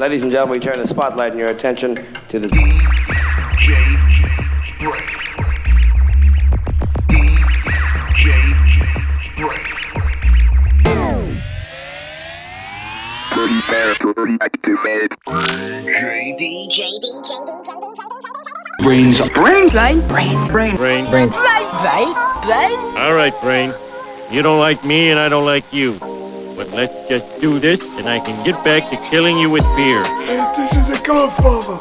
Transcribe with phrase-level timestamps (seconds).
[0.00, 1.94] Ladies and gentlemen, we turn the spotlight and your attention
[2.30, 2.88] to the DJ
[4.78, 5.04] Break.
[8.08, 8.30] DJ
[18.80, 19.84] BrainZ, brains, eh?
[19.84, 21.30] brain, brain, brain, brain, brain, brain,
[22.40, 22.96] brain.
[22.96, 23.74] All right, brain.
[24.30, 25.98] You don't like me, and I don't like you.
[26.80, 30.02] Let's just do this, and I can get back to killing you with beer.
[30.56, 31.76] This is a godfather.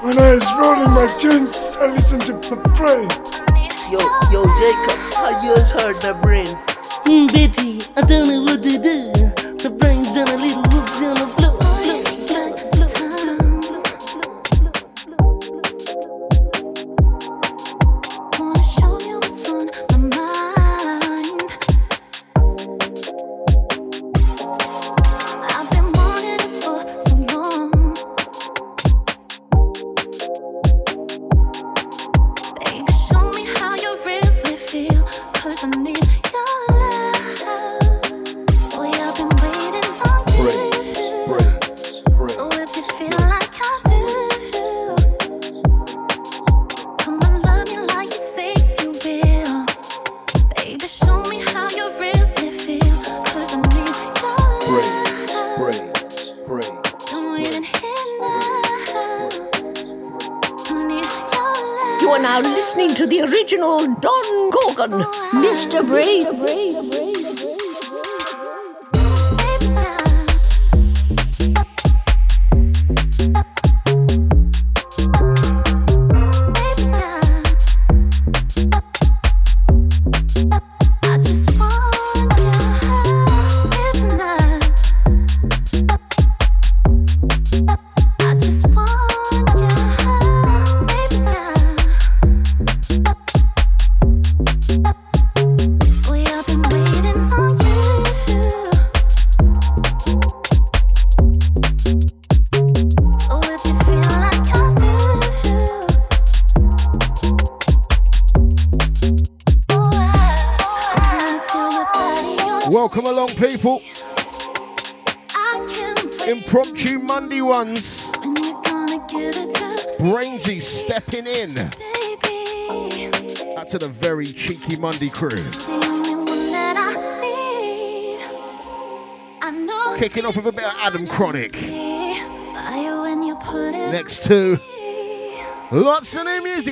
[0.00, 3.10] When I was rolling my joints, I listened to the brain.
[3.92, 4.00] Yo,
[4.32, 6.48] yo, Jacob, I just heard the brain.
[7.04, 7.28] Mm,
[7.94, 9.12] I don't know what to do.
[9.58, 10.57] The brain's on a little.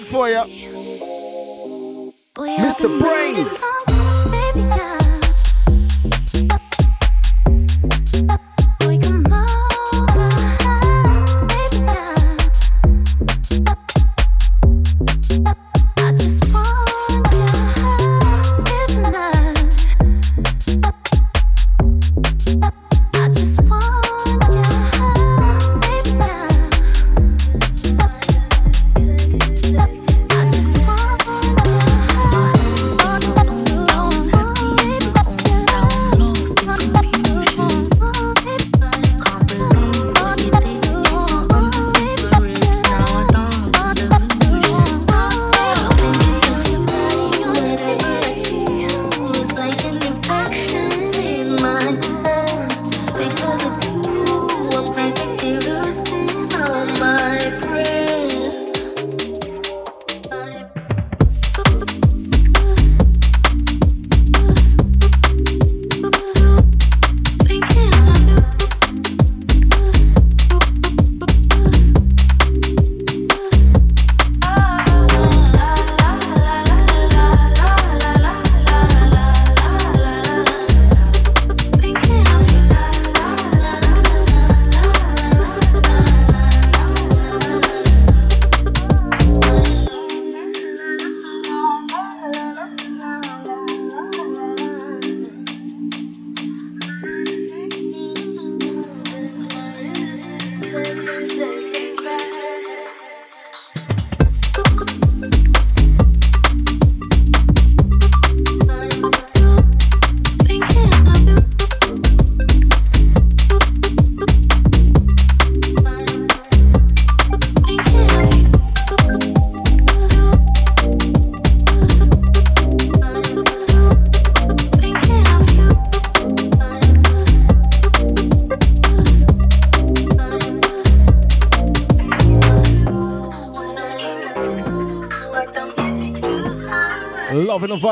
[0.07, 0.76] for you.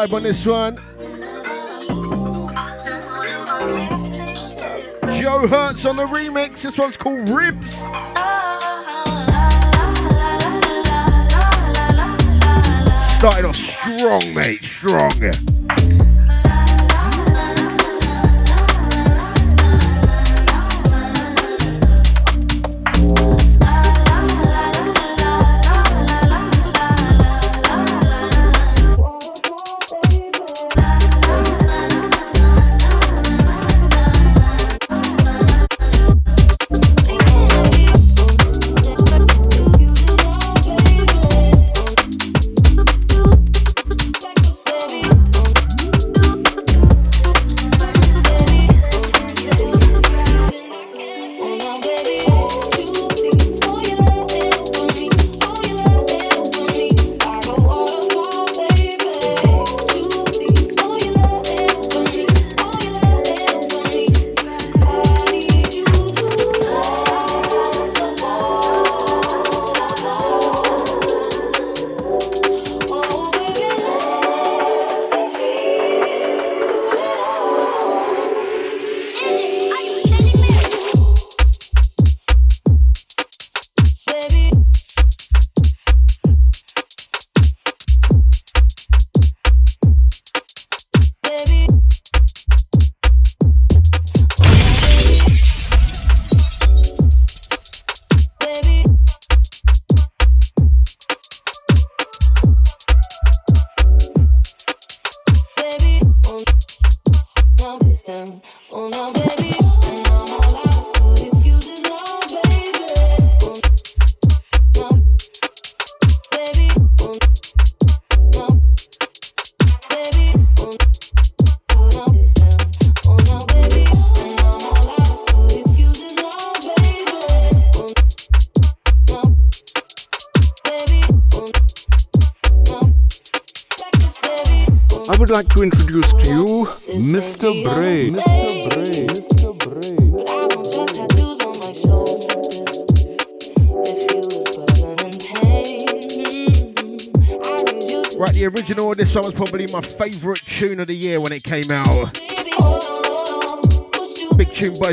[0.04, 0.76] Vibe on this one.
[5.18, 6.62] Joe Hertz on the remix.
[6.62, 7.72] This one's called Ribs.
[13.16, 14.62] Started off strong, mate.
[14.62, 15.53] Strong.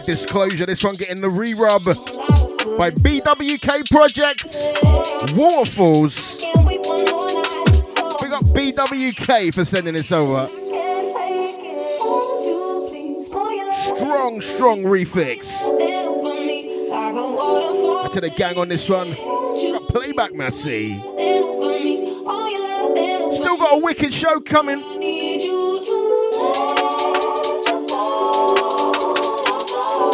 [0.04, 1.84] Disclosure, this one getting the re-rub
[2.80, 4.46] by BWK Project,
[5.36, 6.44] Waterfalls.
[8.22, 10.48] We got BWK for sending this over.
[13.96, 15.62] Strong, strong refix.
[18.14, 19.12] to the gang on this one.
[19.12, 21.00] Got playback, Massey.
[23.38, 24.80] Still got a wicked show coming.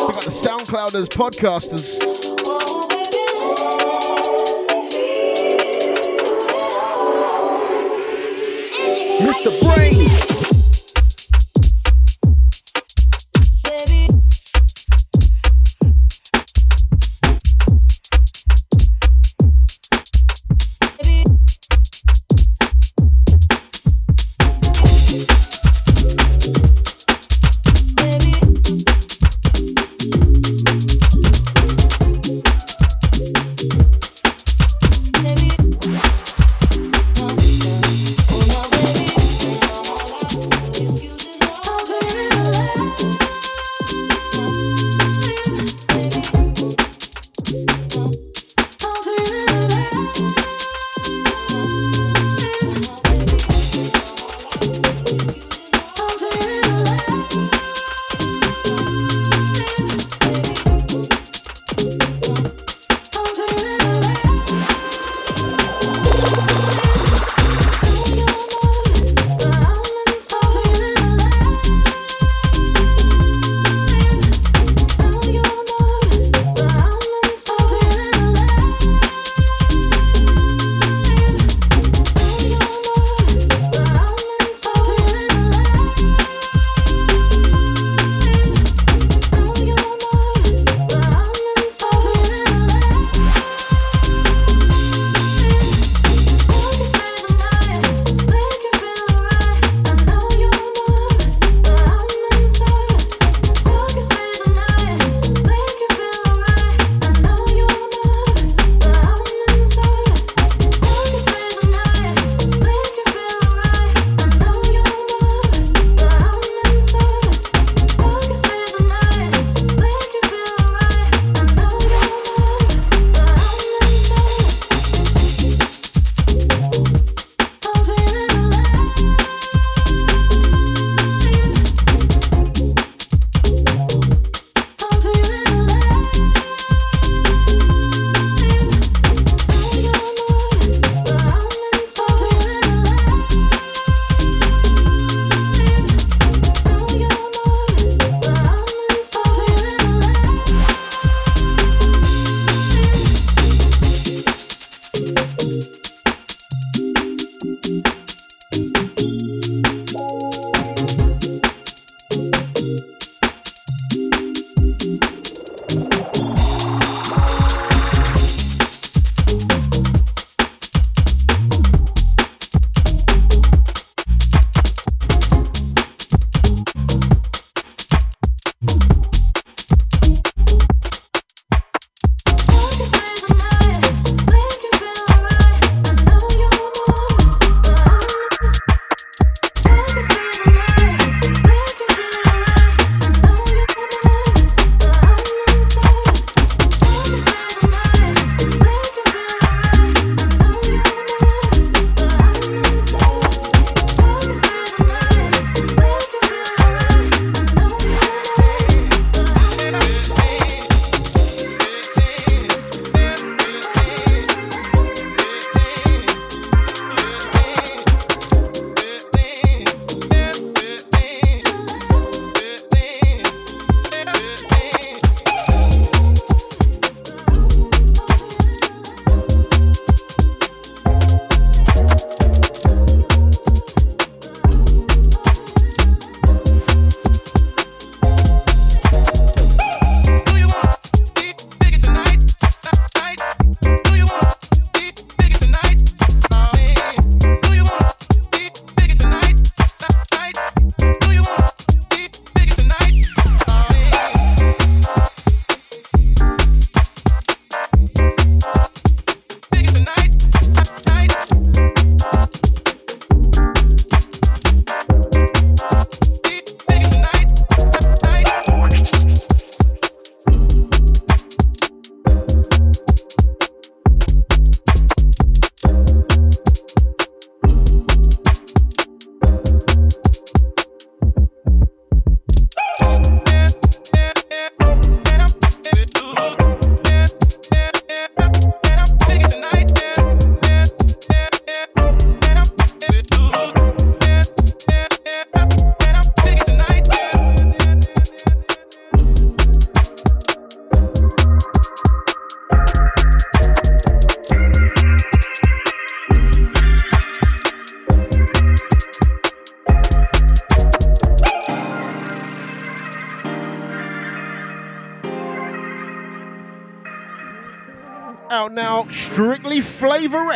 [0.08, 2.00] We got the SoundClouders, podcasters.
[2.46, 2.88] Oh,
[9.20, 9.60] Mr.
[9.60, 10.57] Brainz.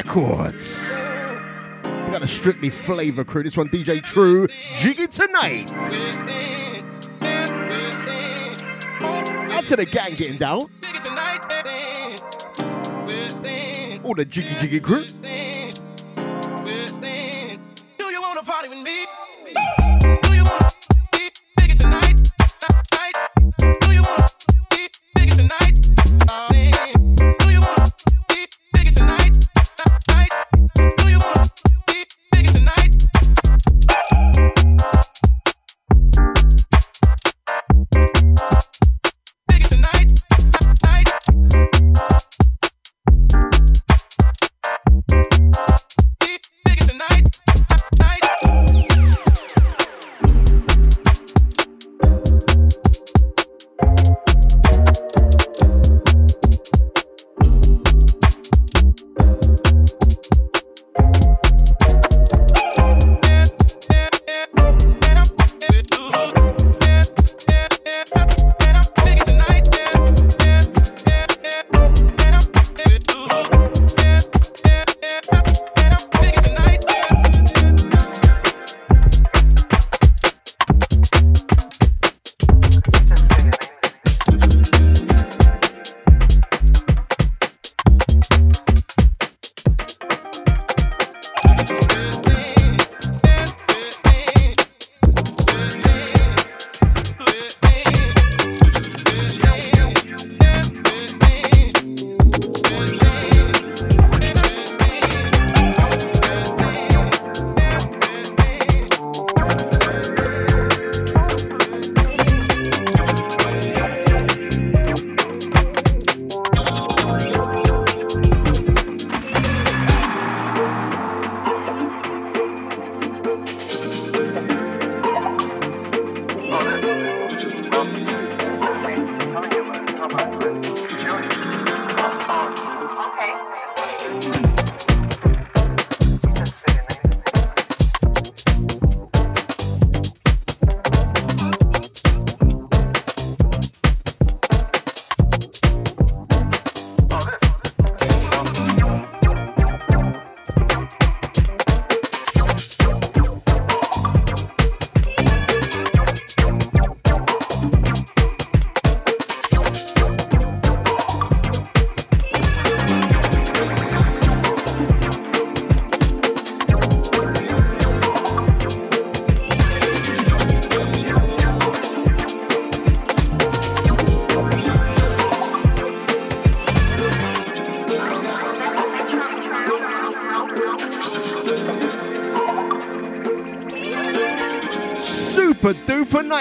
[0.04, 0.82] Records.
[1.84, 3.44] We got a Strictly Flavor crew.
[3.44, 5.72] This one, DJ True, Jiggy Tonight.
[9.52, 10.62] Out to the gang getting down.
[14.04, 15.04] All the Jiggy Jiggy crew.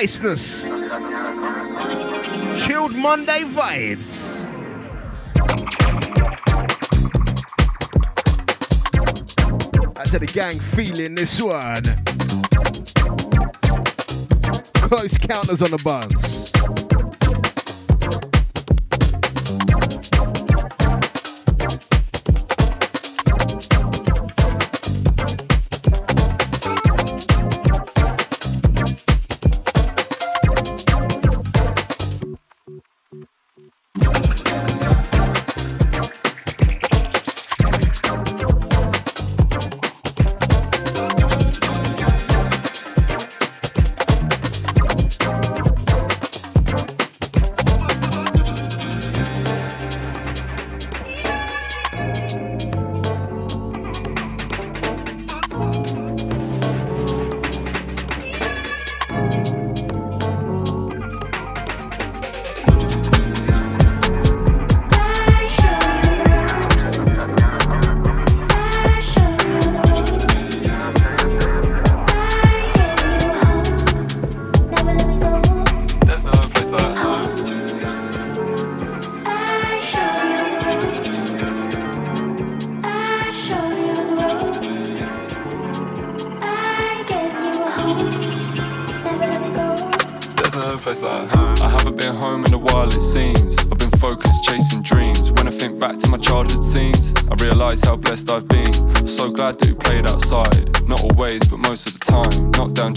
[0.00, 0.64] Niceness.
[2.64, 4.40] Chilled Monday vibes.
[10.06, 11.82] To the gang feeling this one.
[14.88, 16.39] Close counters on the buns.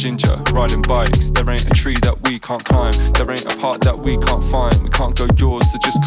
[0.03, 1.31] Ginger, riding bikes.
[1.31, 2.91] There ain't a tree that we can't climb.
[3.13, 4.75] There ain't a part that we can't find.
[4.83, 6.02] We can't go yours, so just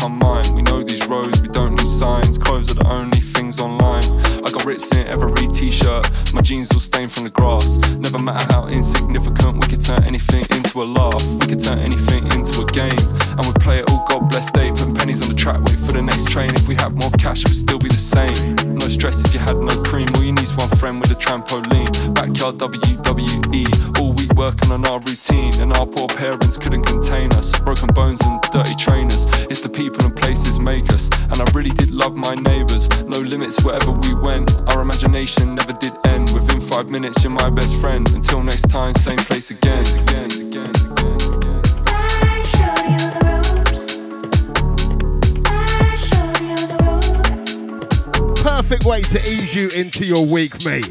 [49.76, 50.90] into your week, mate.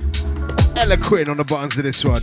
[0.78, 2.22] Eloquent on the buttons of this one.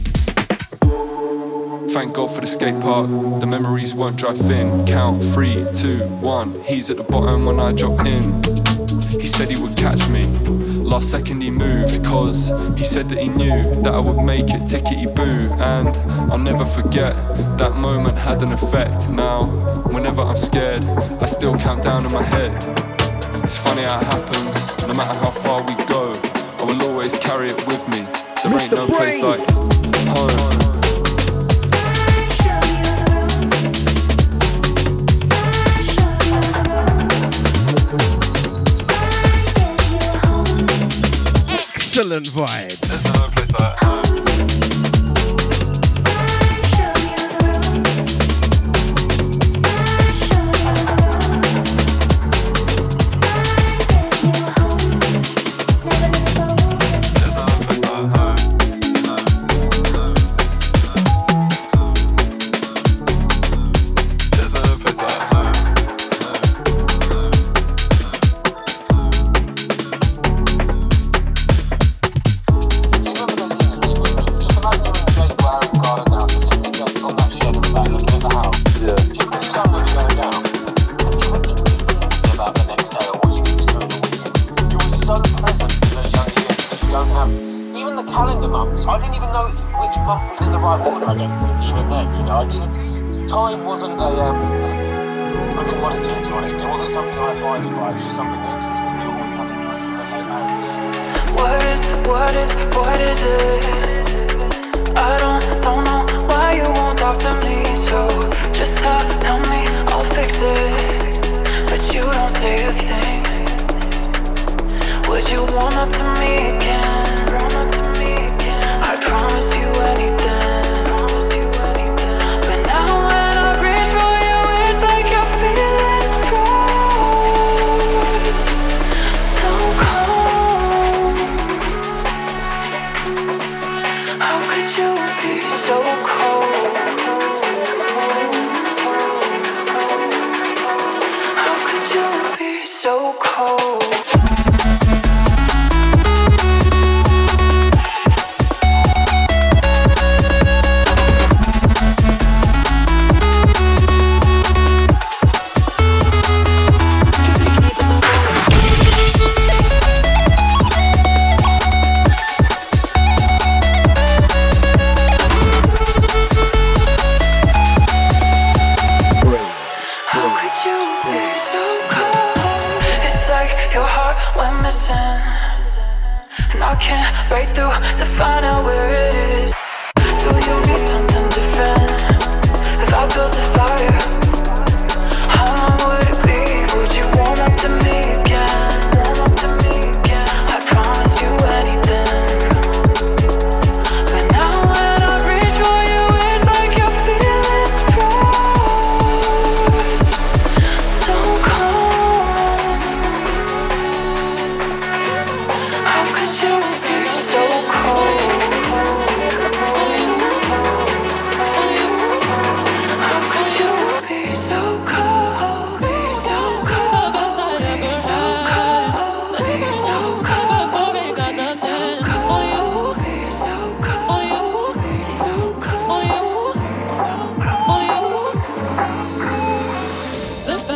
[1.91, 3.09] Thank God for the skate park.
[3.41, 4.87] The memories won't dry thin.
[4.87, 6.63] Count three, two, one.
[6.63, 8.43] He's at the bottom when I drop in.
[9.21, 10.27] He said he would catch me.
[10.93, 14.63] Last second he moved, cause he said that he knew that I would make it
[14.63, 15.53] tickety boo.
[15.61, 15.89] And
[16.31, 17.15] I'll never forget
[17.59, 19.09] that moment had an effect.
[19.09, 19.47] Now,
[19.89, 22.53] whenever I'm scared, I still count down in my head.
[23.43, 26.02] It's funny how it happens, no matter how far we go.
[26.63, 28.03] I will always carry it with me.
[28.43, 28.63] There Mr.
[28.63, 29.19] ain't no Brains.
[29.19, 30.53] place like home.
[41.75, 42.92] Excellent vibes.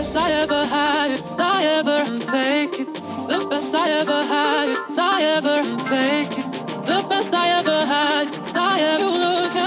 [0.07, 2.95] best I ever had, I ever take it.
[2.95, 6.87] The best I ever had, I ever take it.
[6.87, 9.66] The best I ever had, I ever look at.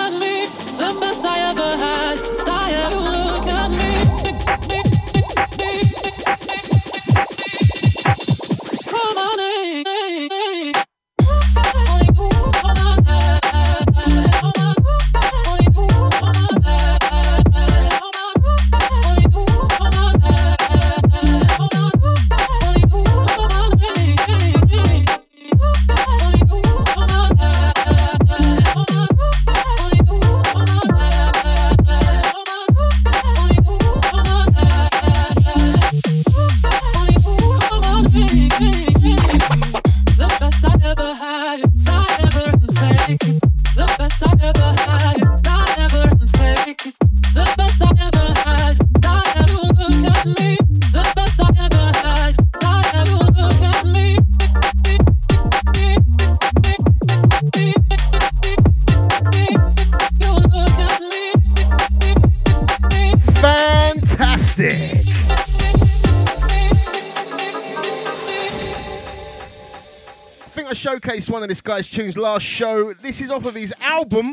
[71.39, 72.91] One of this guy's tunes last show.
[72.91, 74.25] This is off of his album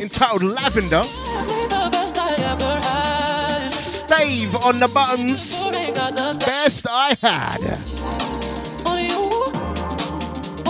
[0.00, 1.02] entitled Lavender.
[3.72, 5.58] Stave on the buttons.
[6.46, 7.58] Best I had.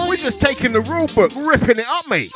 [0.08, 2.32] We're just taking the rule book, ripping it up, mate.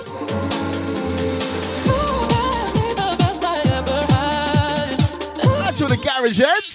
[5.64, 6.73] That's all the garage heads.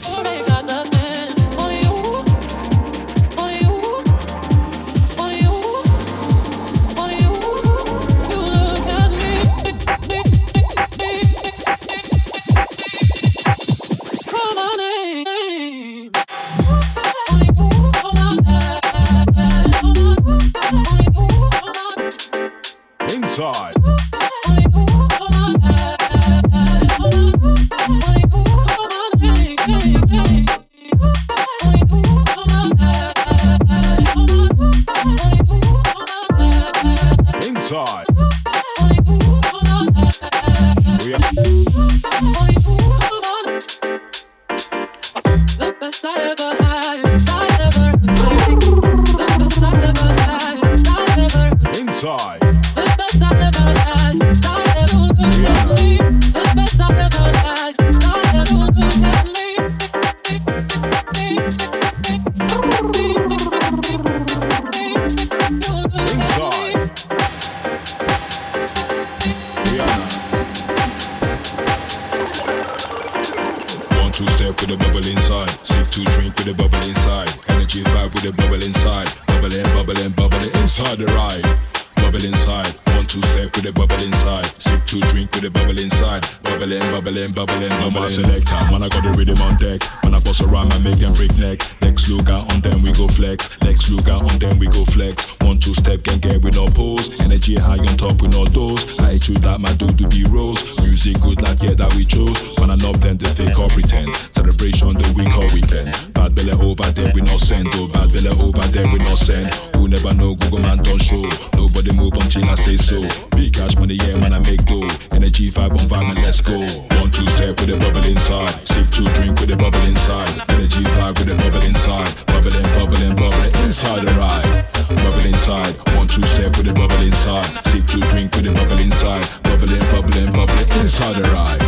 [127.30, 127.66] Inside.
[127.68, 129.26] Sip two drink with a bubble inside.
[129.44, 131.62] Bubbling, bubbling, bubbling inside the ride.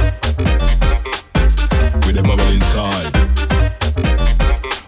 [2.06, 3.12] With a bubble inside.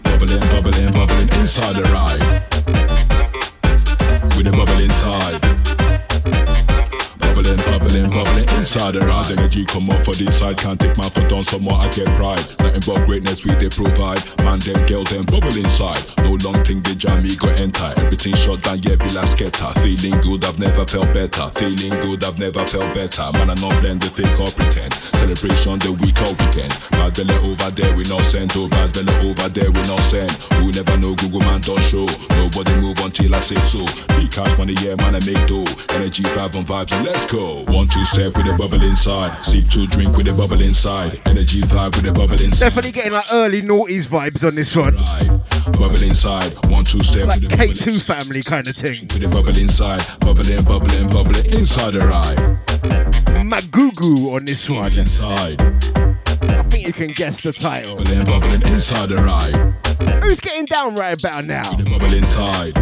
[0.03, 2.23] Bubbling, bubbling, bubbling inside the ride.
[4.35, 5.41] With a bubble inside.
[7.19, 9.42] Bubbling, bubbling, bubbling inside the ride.
[9.53, 10.57] Energy come off for this side.
[10.57, 12.41] Can't take my foot down, somewhat I get pride.
[12.57, 14.17] Nothing but greatness we they provide.
[14.39, 16.01] Man, them girl, them bubble inside.
[16.17, 17.93] No long thing, they jam me go enter.
[17.97, 19.69] Everything shut down, yeah, be like scatter.
[19.81, 21.47] Feeling good, I've never felt better.
[21.53, 23.29] Feeling good, I've never felt better.
[23.33, 24.93] Man, I not blend the fake or pretend.
[25.21, 26.73] Celebration the week or weekend.
[26.97, 28.53] Bad belly over there, we not send.
[28.55, 30.31] Oh, bad belly over there, we not send.
[30.57, 32.07] Who never know Google man don't show.
[32.41, 33.85] Nobody move until I say so.
[34.17, 35.69] Big cash money, yeah, man, I make dough.
[35.93, 37.61] Energy vibe on vibes, and let's go.
[37.69, 39.42] One two step with a bubble inside.
[39.43, 41.19] Sip two drink with a bubble inside.
[41.25, 42.59] Energy vibe with a bubble inside.
[42.67, 44.95] Definitely getting like early noughties vibes on this one.
[45.77, 46.51] Bubble inside.
[46.69, 49.01] One two step Like with a bubble K2 family kind of thing.
[49.13, 50.01] with a bubble inside.
[50.21, 52.37] Bubbling, bubbling, bubbling inside the ride.
[53.45, 54.85] Magugu on this one.
[54.97, 55.61] Inside.
[55.61, 57.97] I think you can guess the title.
[57.97, 60.23] Bubbling, bubbling inside the ride.
[60.23, 61.73] Who's getting down right about now?
[61.73, 62.73] The bubble inside.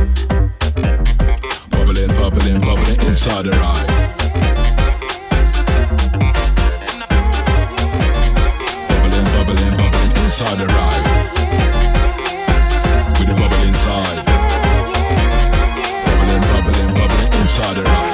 [1.72, 4.21] Bubbling, bubbling, bubbling inside the ride.
[10.32, 11.04] Inside the ride.
[13.20, 14.26] With the bubble inside.
[16.06, 18.11] Bubbling, bubbling, bubbling inside the ride.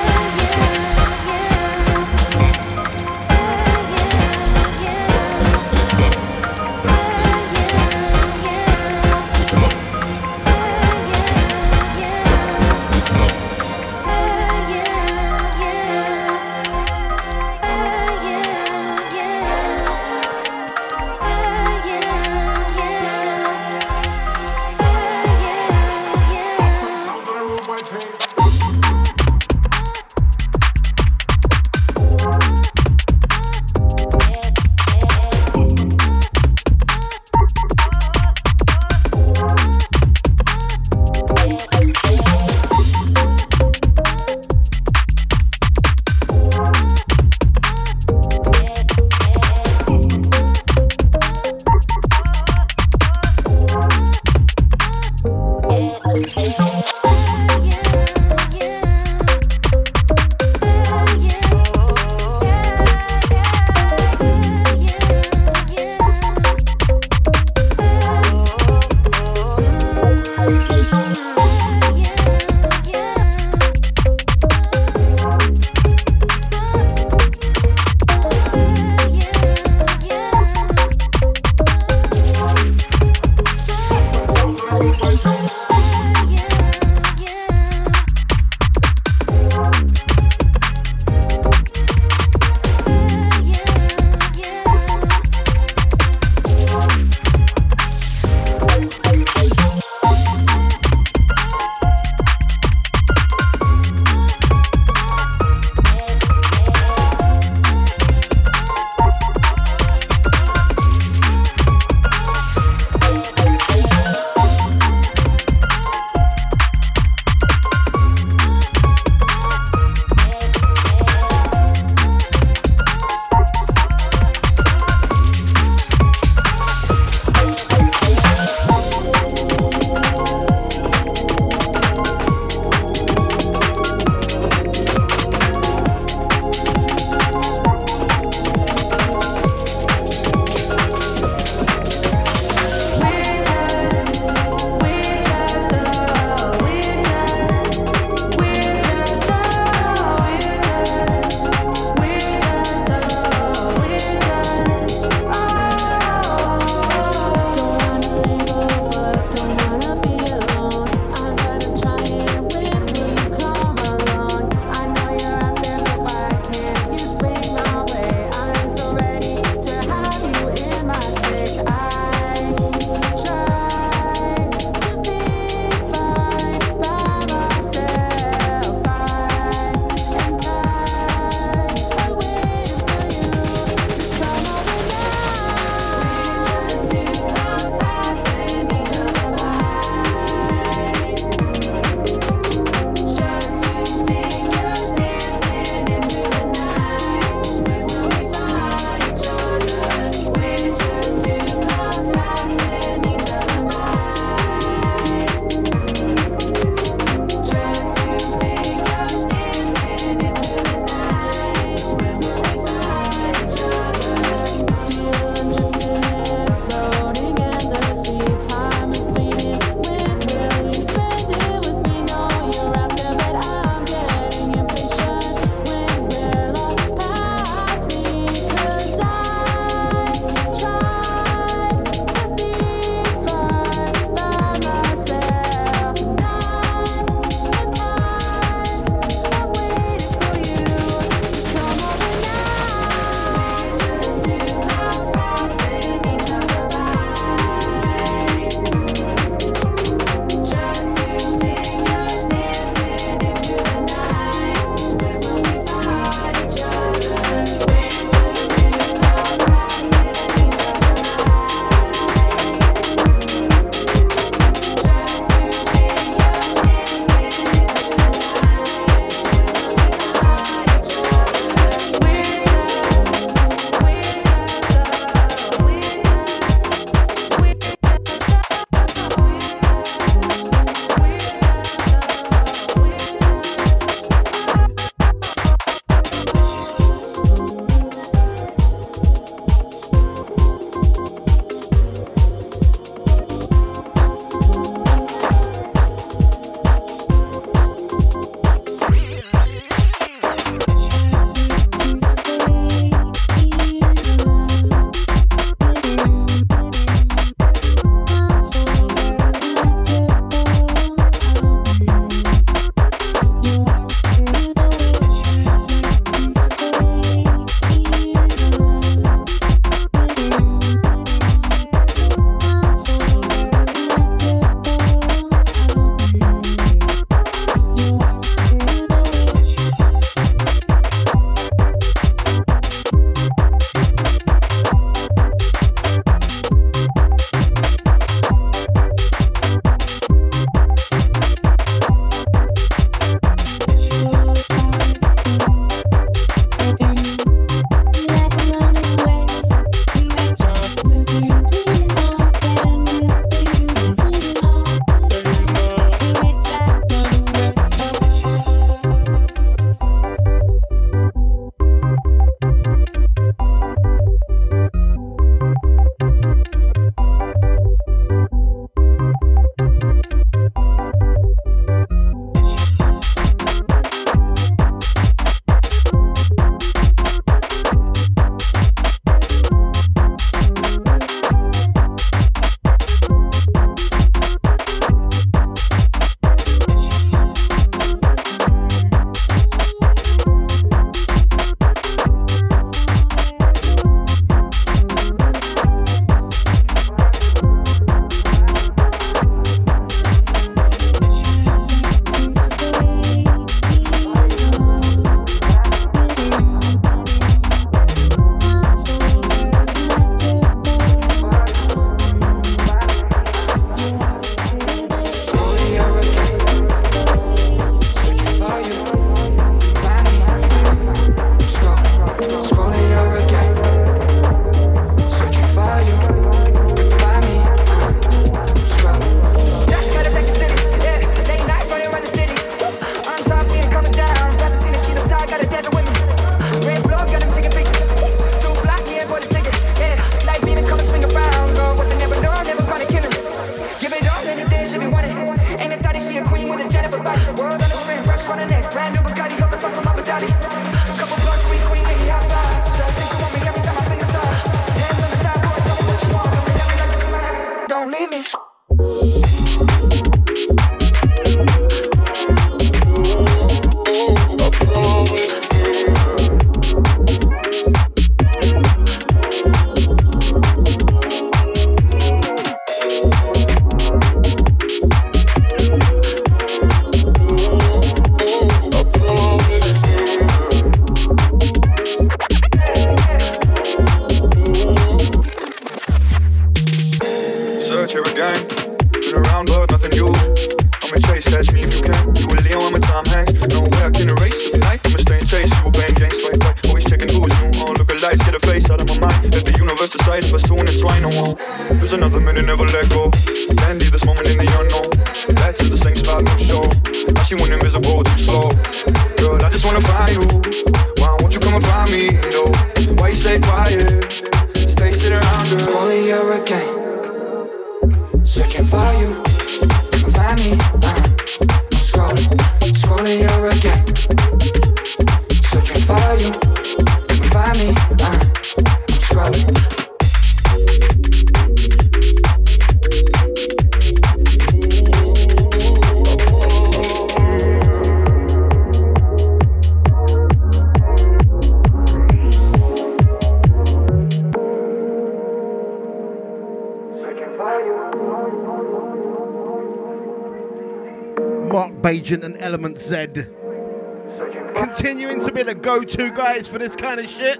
[555.88, 557.40] go-to guys for this kind of shit.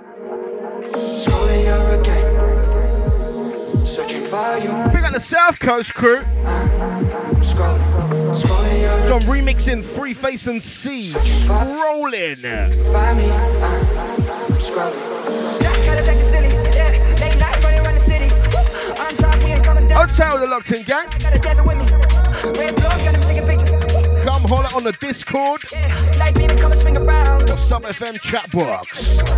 [3.86, 4.72] Searching for you.
[4.94, 6.22] Big on the South Coast crew.
[7.40, 7.80] Scrolling,
[8.34, 11.14] scrolling John remixing Free Face and C.
[11.48, 12.36] Rolling.
[12.36, 13.30] Find me.
[13.30, 13.68] Uh,
[14.48, 15.62] I'm scrolling.
[15.62, 16.48] Josh got a second city.
[16.76, 16.92] Yeah.
[17.20, 18.28] Late night running around the city.
[18.52, 19.04] Woo.
[19.04, 20.08] On top, we coming down.
[20.08, 21.08] Hotel the locked in gang.
[21.10, 21.86] I got a dancer with me.
[22.60, 24.24] Red floor, got him taking pictures.
[24.24, 25.64] Come holler on the Discord.
[25.72, 25.87] Yeah.
[26.28, 27.44] Alright, baby, come and swing around.
[27.84, 29.37] FM chat box.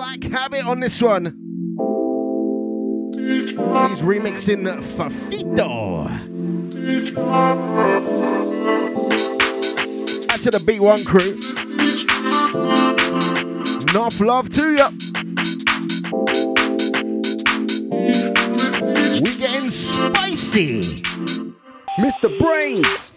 [0.00, 1.26] Black Habit on this one.
[3.14, 4.64] He's remixing
[4.96, 6.06] Fafito.
[10.30, 11.36] Out to the B1 crew.
[13.90, 14.88] Enough love to ya.
[19.20, 20.80] We getting spicy.
[22.00, 22.30] Mr.
[22.38, 23.12] Brainz.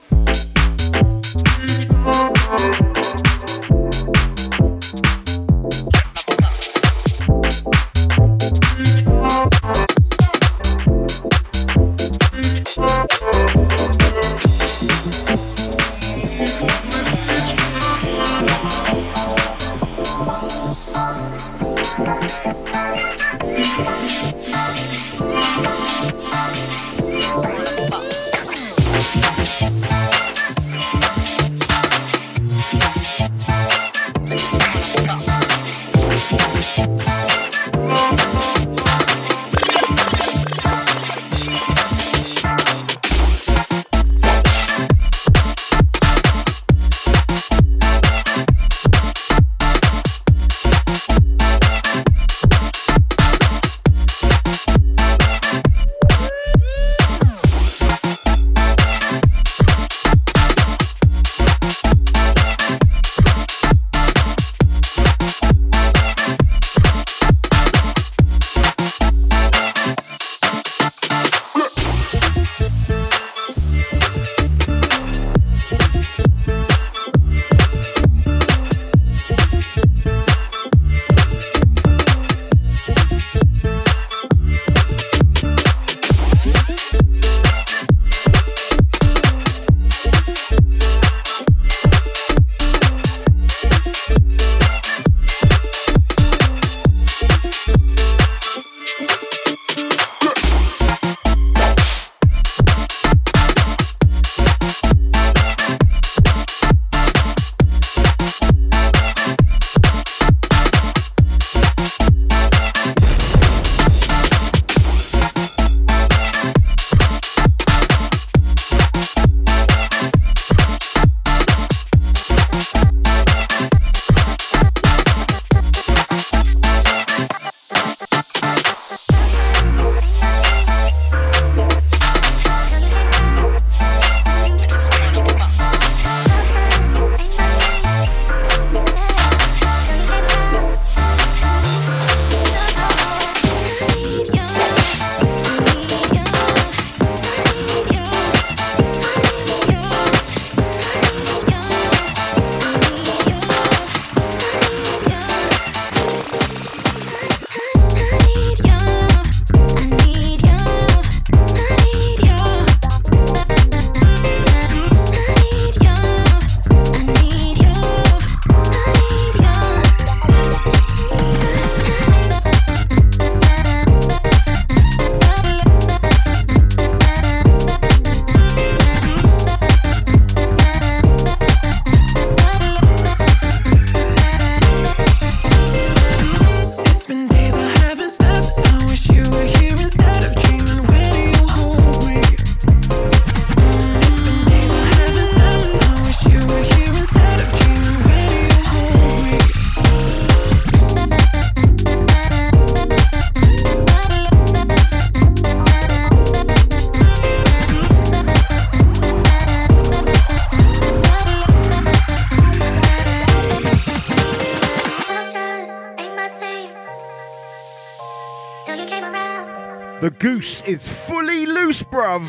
[220.03, 222.27] The goose is fully loose, bruv.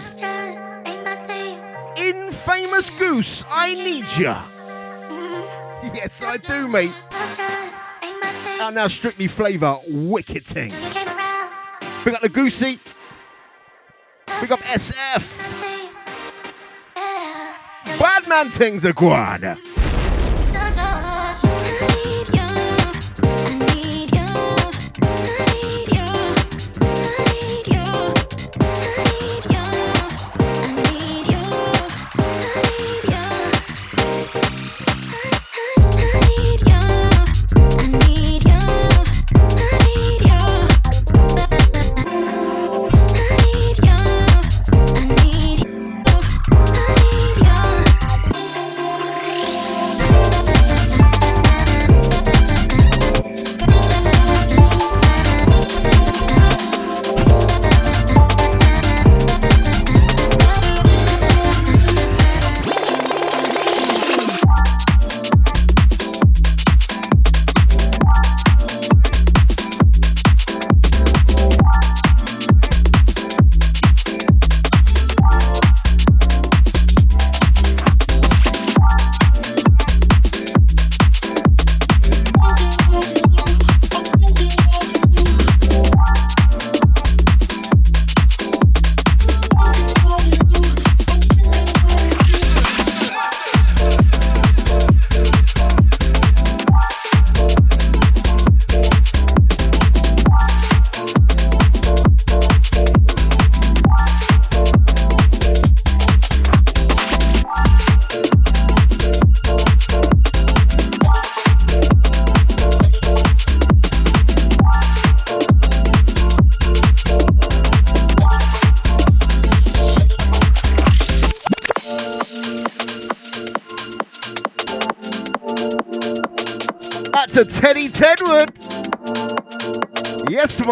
[1.98, 4.44] Infamous goose, I need ya.
[5.92, 6.92] Yes, I do, mate.
[8.60, 10.94] Out now, strictly flavour, wicked things.
[12.04, 12.78] Pick up the goosey.
[14.38, 15.24] Pick up SF.
[17.98, 18.92] Bad man things are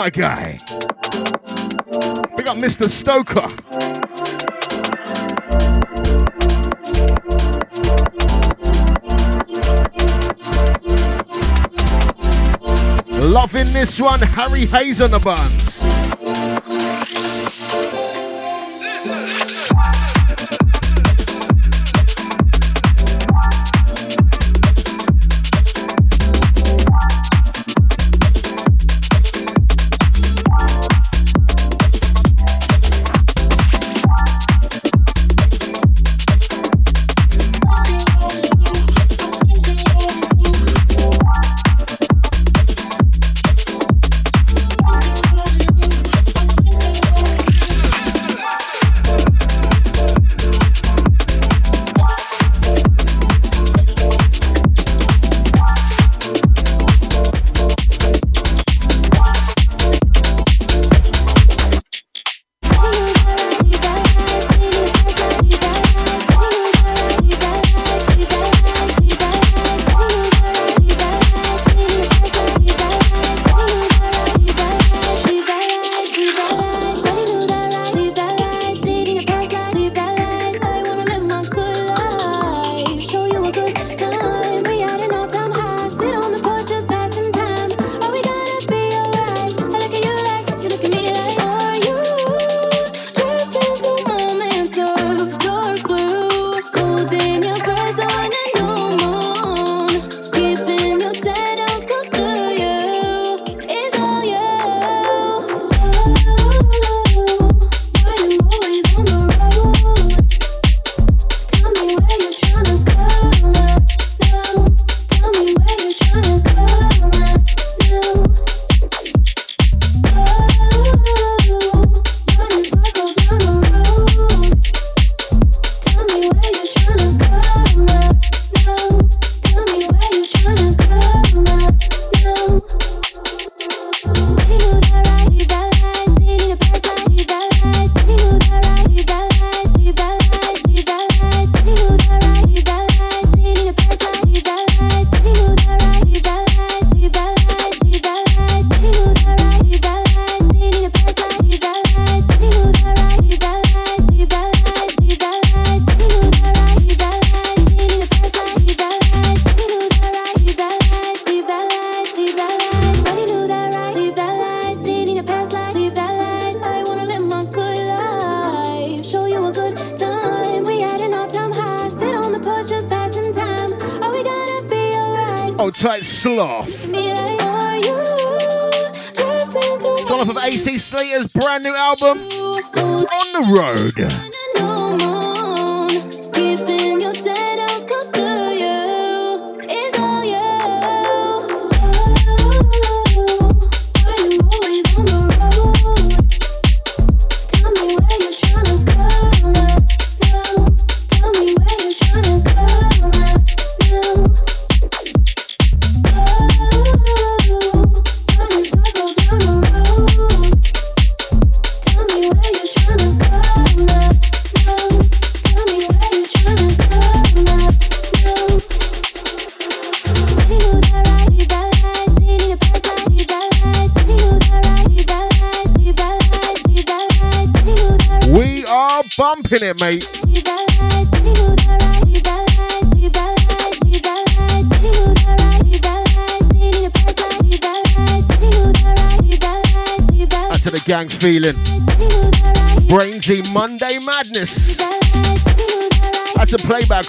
[0.02, 0.58] my guy.
[2.36, 2.90] We got Mr.
[2.90, 3.46] Stoker.
[13.28, 15.61] Loving this one, Harry Hayes on the buns.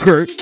[0.03, 0.35] Playback crew.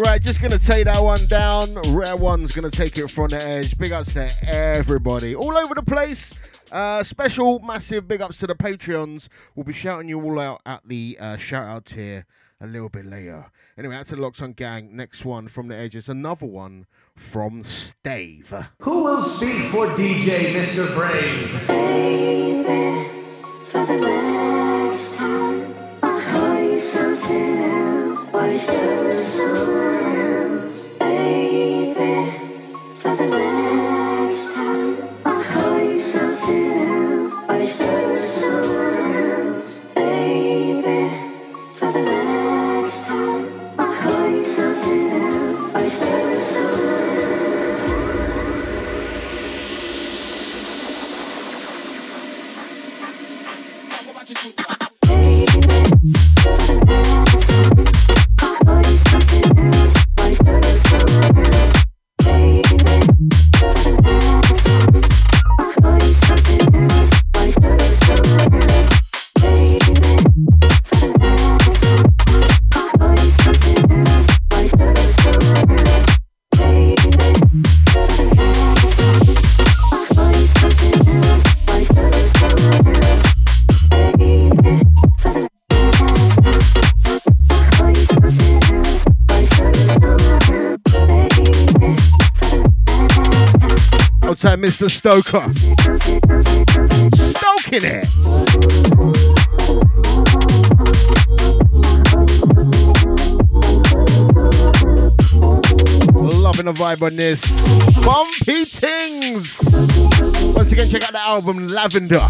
[0.00, 1.74] Right, just gonna take that one down.
[1.88, 3.76] Rare one's gonna take it from the edge.
[3.78, 6.34] Big ups to everybody all over the place.
[6.70, 9.28] Uh, special, massive big ups to the Patreons.
[9.54, 12.26] We'll be shouting you all out at the uh, shout out tier
[12.60, 13.46] a little bit later.
[13.76, 14.94] Anyway, that's the Locks on Gang.
[14.96, 18.52] Next one from the edge is another one from Stave.
[18.80, 20.86] Who will speak for DJ Mr.
[20.88, 21.66] Brainz?
[21.66, 23.17] For the
[24.00, 28.32] last time, I heard you something else.
[28.32, 30.07] Why you stir someone
[94.98, 95.40] Stoker.
[97.14, 98.04] Stoking it.
[106.42, 107.40] loving the vibe on this.
[108.04, 109.56] Bumpy Things!
[110.56, 112.26] Once again, check out the album Lavender.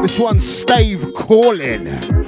[0.00, 2.23] This one's Stave Calling.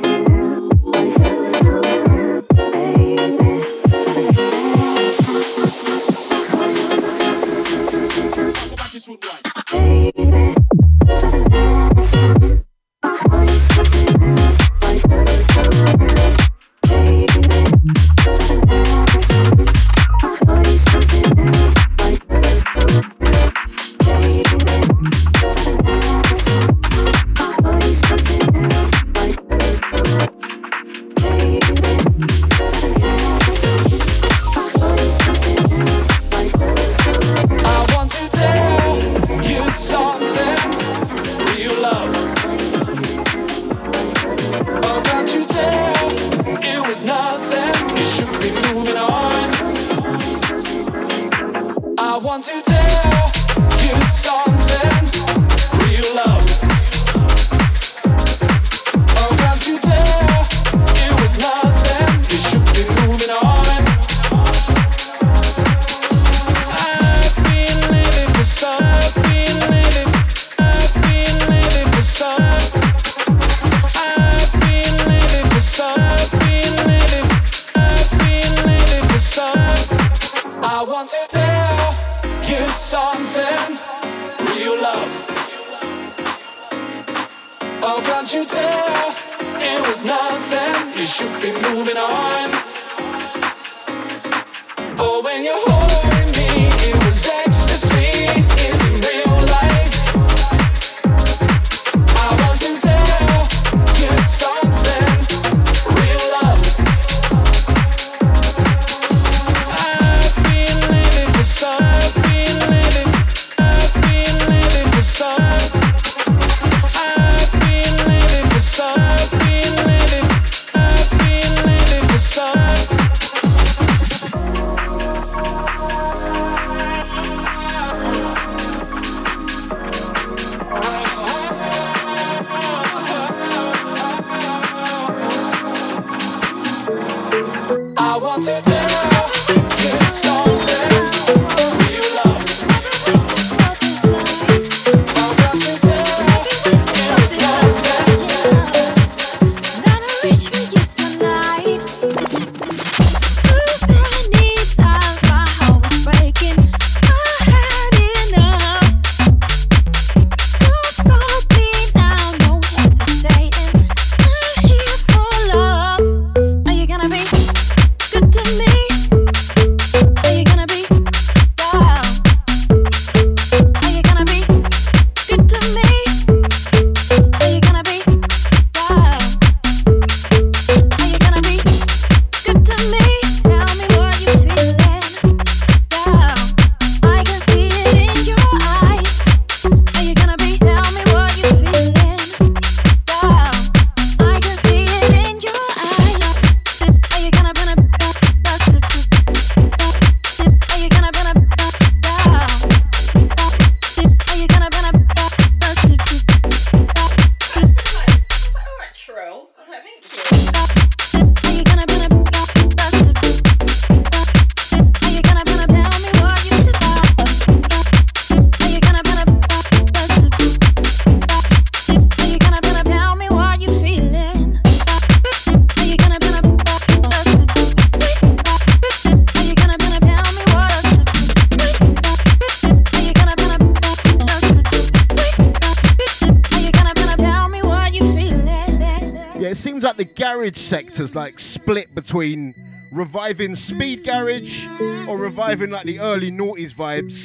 [240.97, 242.55] has like split between
[242.93, 244.67] reviving speed garage
[245.09, 247.25] or reviving like the early noughties vibes,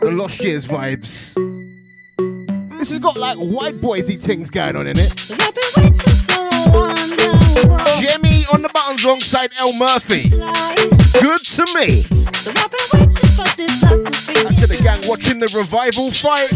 [0.00, 1.34] the lost years vibes.
[2.78, 5.14] This has got like white boysy things going on in it.
[8.00, 10.28] Jemmy on the buttons alongside El Murphy.
[11.20, 12.04] Good to me.
[14.46, 16.50] After the gang watching the revival fight.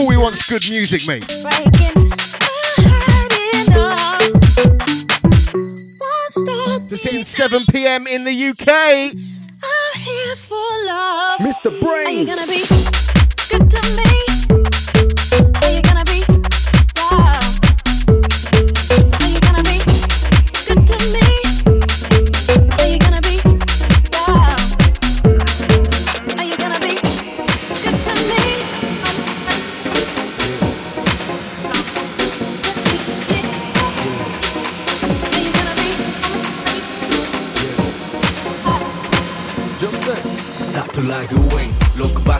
[0.00, 1.26] All we want's good music, mate.
[6.88, 8.06] Just hitting 7 p.m.
[8.06, 9.12] in the UK.
[11.40, 11.70] Mr.
[11.80, 12.06] Brainz.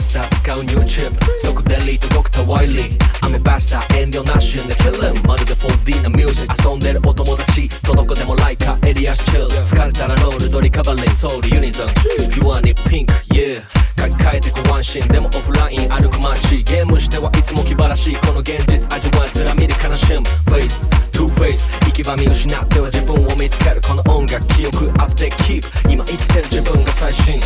[0.00, 11.88] スター使うニューチップそこでリートドクターワイリー雨バスター遠慮なしでキルンまるで 4D なミュージック遊んでるお友達どこでもライカエリアチル疲れたらロールドリカバリーソウルユニゾン
[12.32, 16.63] ピュアにピンク yeah 書き換えてこワンシーンでもオフライン歩く街。
[16.63, 18.15] ゲームしてはいつも気晴らしい。
[18.15, 20.25] この現実味わえつらみで悲しむ。
[20.25, 23.81] フェイストゥフェイス行き場見失っては自分を見つける。
[23.81, 24.89] この音楽記憶。
[24.97, 27.37] アップデキープ今生きてる自分が最新。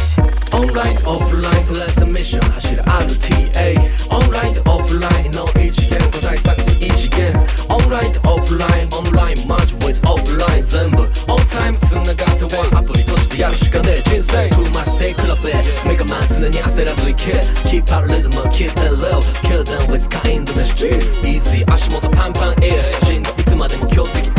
[0.55, 3.75] オンラインオフラインプレスミッション走る RTA
[4.15, 7.35] オンラインオフラインの異次元答え探す異次元。
[7.67, 11.03] オンラインオフラインオンラインマジ with オフライン全部。
[11.27, 12.79] オンタイム繋がってワン。
[12.79, 14.01] アプリ閉じてやるしかねえ。
[14.07, 14.47] 人生。
[14.55, 21.18] Too much take 比べメガマン 常に焦らず行け Keep our rhythm keep the low Kill them with kindness cheese
[21.22, 24.33] Easy 足元パンパンエア人のいつまでも強敵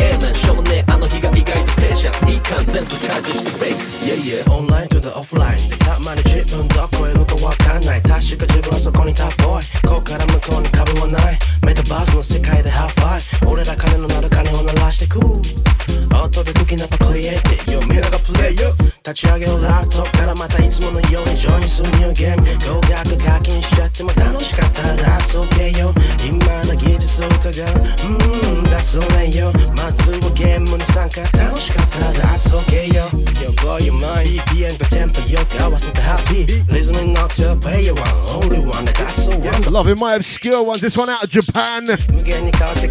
[1.07, 18.67] の日が意外とペーシャスいい感全部チャージしてブレイク Yeah yeah オンライン to the offline でたまに自分どこへ向かわかんない確か自分はそこにタップボーイここから向こうに壁はないメタバースの世界でハーファイ俺ら金のなる金を鳴らしてく音で好きなパクリエイティ Yo みんながプレイよ
[19.07, 25.87] 立ち上げをラットからまたいつものようにジョインするニューゲーム高額課金しちゃっても楽しかった That's okay よ
[26.19, 27.87] 今の技術を疑う。
[28.11, 33.03] うん That's alright よまずはゲームに参加楽しかったら That's okay よ
[33.43, 38.01] 横山いいピアノとテンポよく合わせたハッピーリズムに乗って Play one
[38.41, 41.85] only one That's a one Loving my obscure ones This one out of Japan.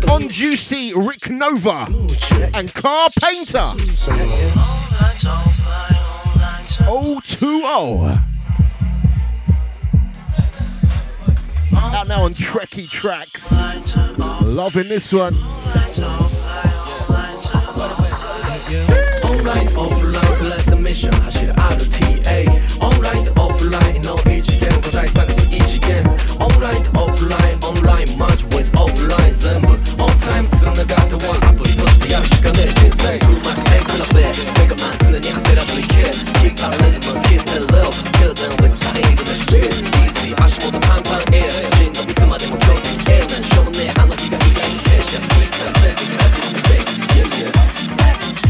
[0.08, 1.88] On Juicy Rick Nova.
[2.54, 3.58] And Car Painter.
[6.86, 8.06] O two O.
[11.74, 13.50] Out now on Trekkie Trax.
[14.46, 15.34] Loving this one.
[18.65, 22.49] Online, offline, plus a mission 走る RTA
[22.81, 26.01] Online と offline の異次元答え探す異次元
[26.41, 34.33] Online と offline, online マジ with offline 全部 On time 繋がってワンアプリ閉じてやるしかねえ人生 Too much take 比べメ
[34.67, 36.09] ガマン常に焦らず行け
[36.41, 46.21] Keep our rhythm, keep the low Kill them with kindness Cheers, easy 足元パンパンエア人のいつまでも強敵エレメンしょうもねえあの日が意外にペーシャスいい感全部
[47.81, 48.44] チ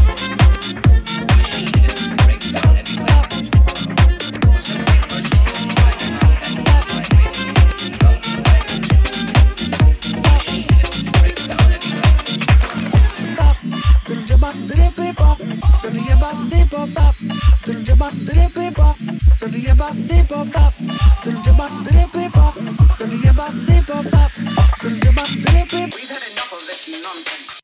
[25.95, 27.56] We've had enough of this nonsense.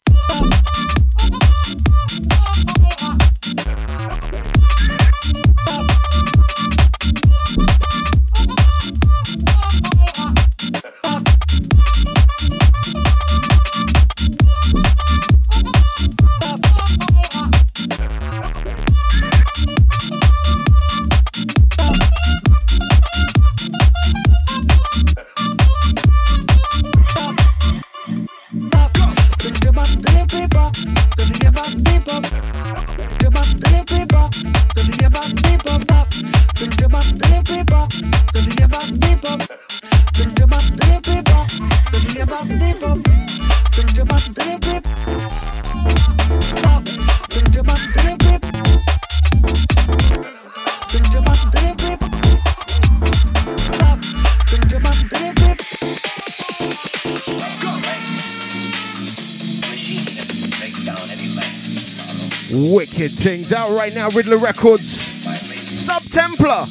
[63.24, 64.84] Things out right now, Riddler Records.
[64.84, 66.66] Sub Templar.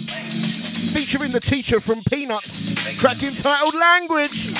[0.92, 2.74] Featuring the teacher from Peanuts.
[2.98, 4.52] Track entitled Language.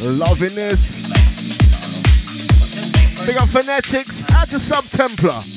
[0.00, 1.04] Loving this.
[3.26, 4.24] Big up phonetics.
[4.30, 5.53] Add to Sub Templar.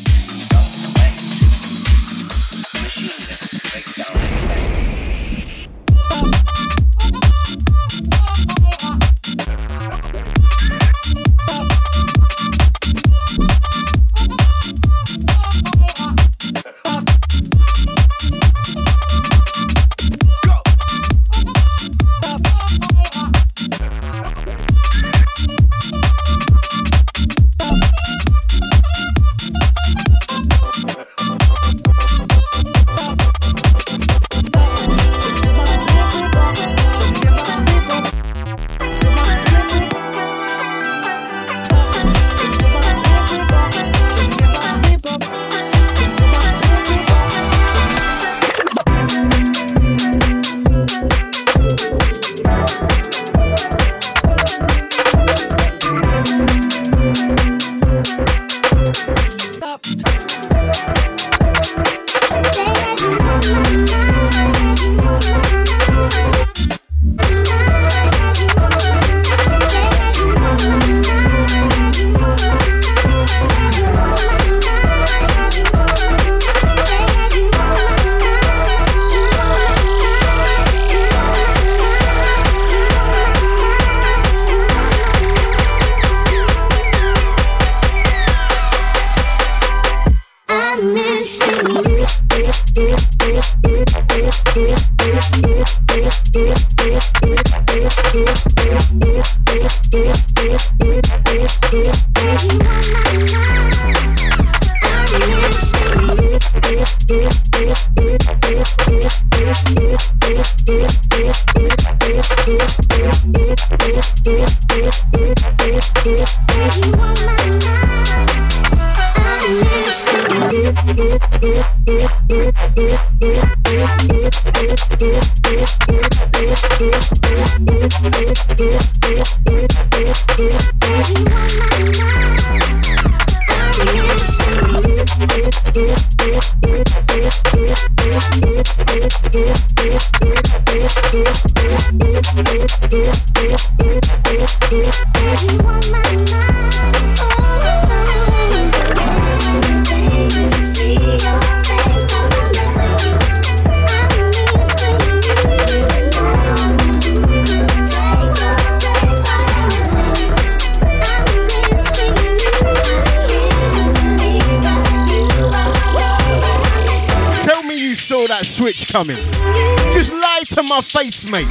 [170.87, 171.45] Face, mate.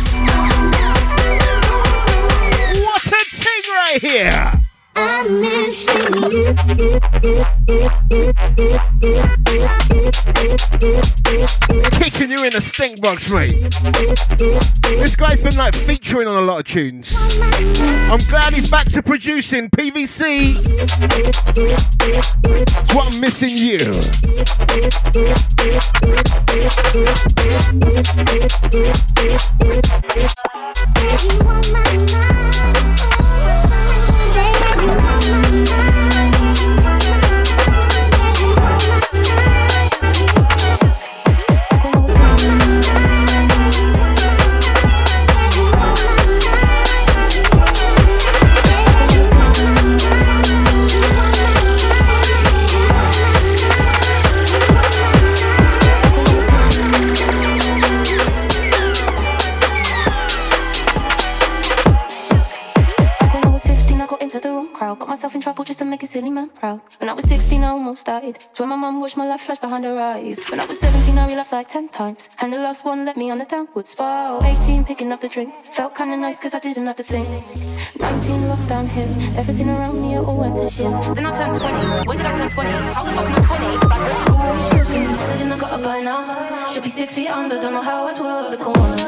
[2.81, 4.53] What a ting right here!
[11.93, 13.53] Kicking you in the stink box, mate.
[14.83, 17.15] This guy's been like featuring on a lot of tunes.
[17.15, 20.57] I'm glad he's back to producing PVC.
[22.79, 24.01] It's what I'm missing you.
[67.97, 68.67] 16, I almost died.
[68.67, 70.41] My mum watched my life flash behind her eyes.
[70.51, 72.29] When I was 17, I relapsed like 10 times.
[72.41, 74.45] And the last one left me on a downward spiral.
[74.45, 75.55] 18, picking up the drink.
[75.73, 77.29] Felt kinda nice cause I didn't have to think.
[77.99, 79.09] 19, lockdown hit.
[79.39, 80.91] Everything around me, it all went to shit.
[81.15, 82.09] Then I turned 20.
[82.09, 82.71] When did I turn 20?
[82.71, 83.65] How the fuck am I 20?
[83.89, 85.01] Like, oh, should be
[85.39, 86.67] than I got by now.
[86.67, 89.06] Should be six feet under, don't know how I swerved the corner.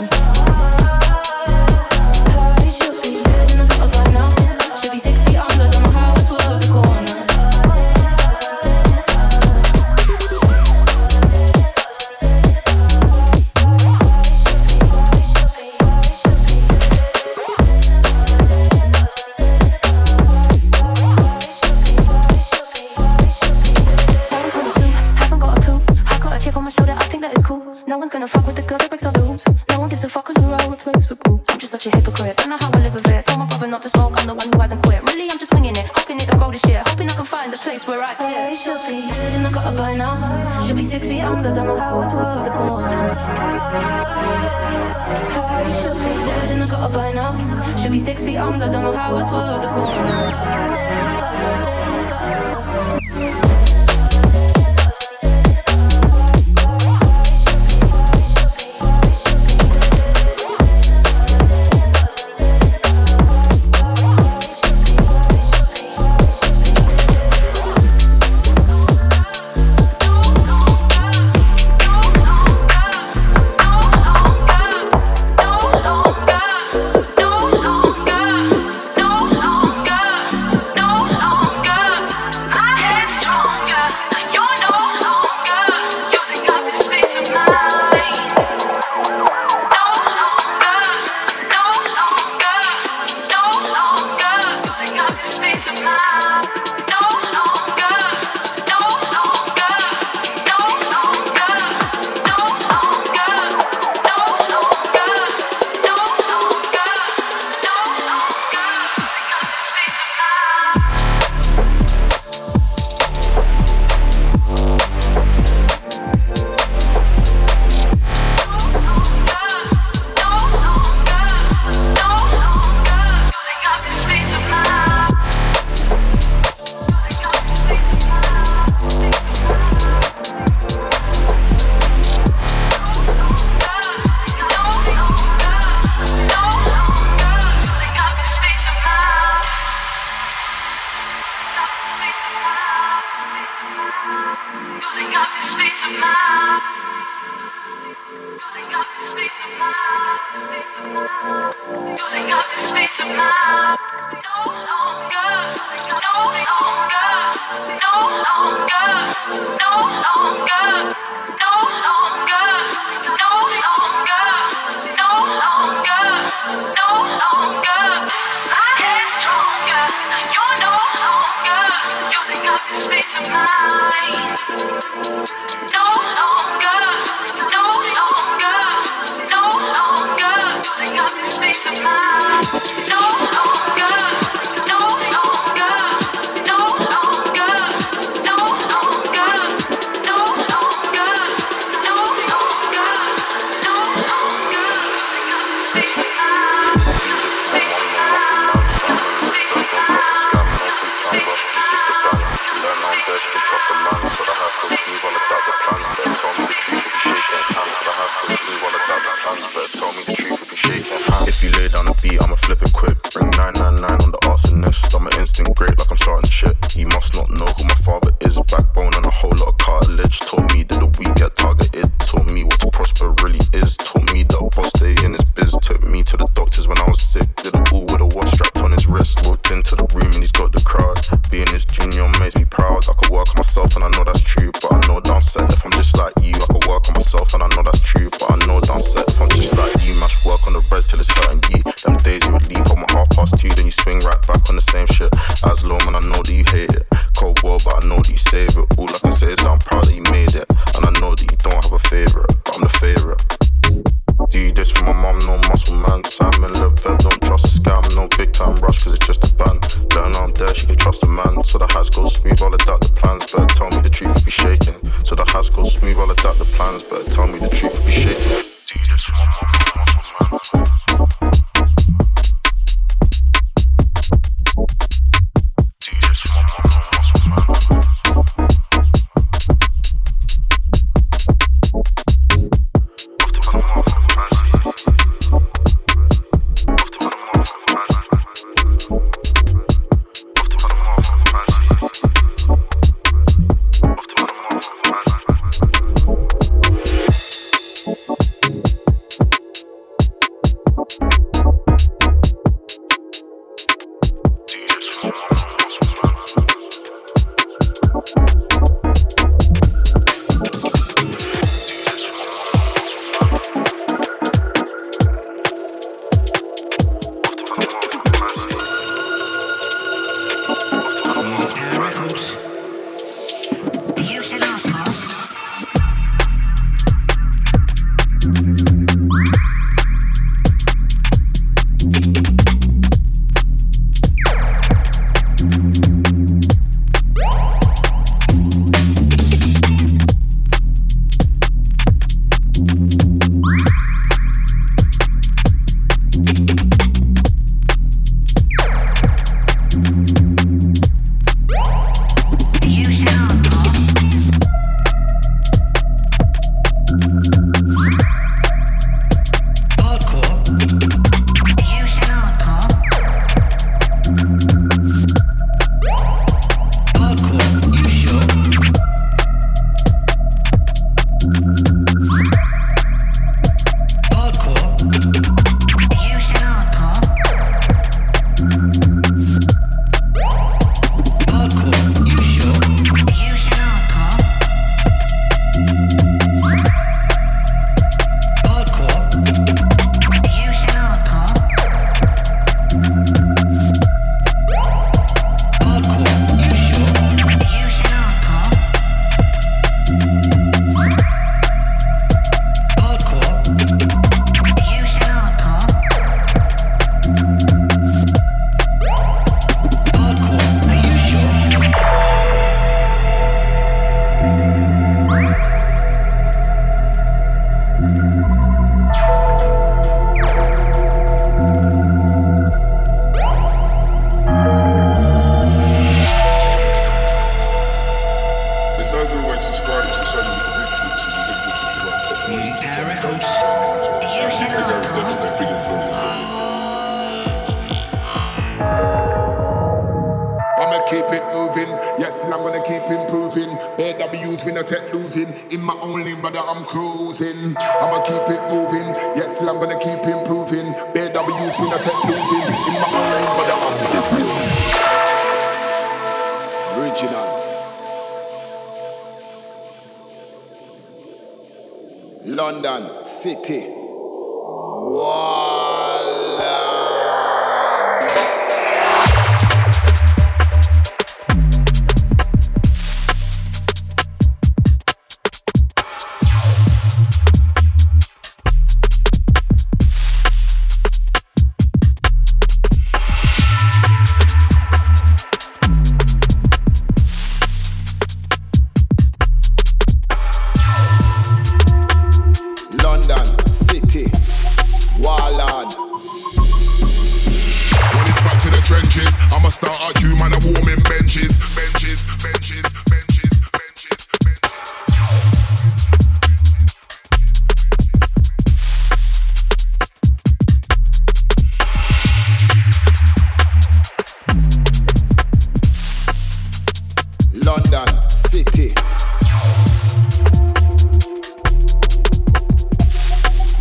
[518.44, 518.72] city.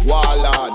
[0.05, 0.73] Warlord.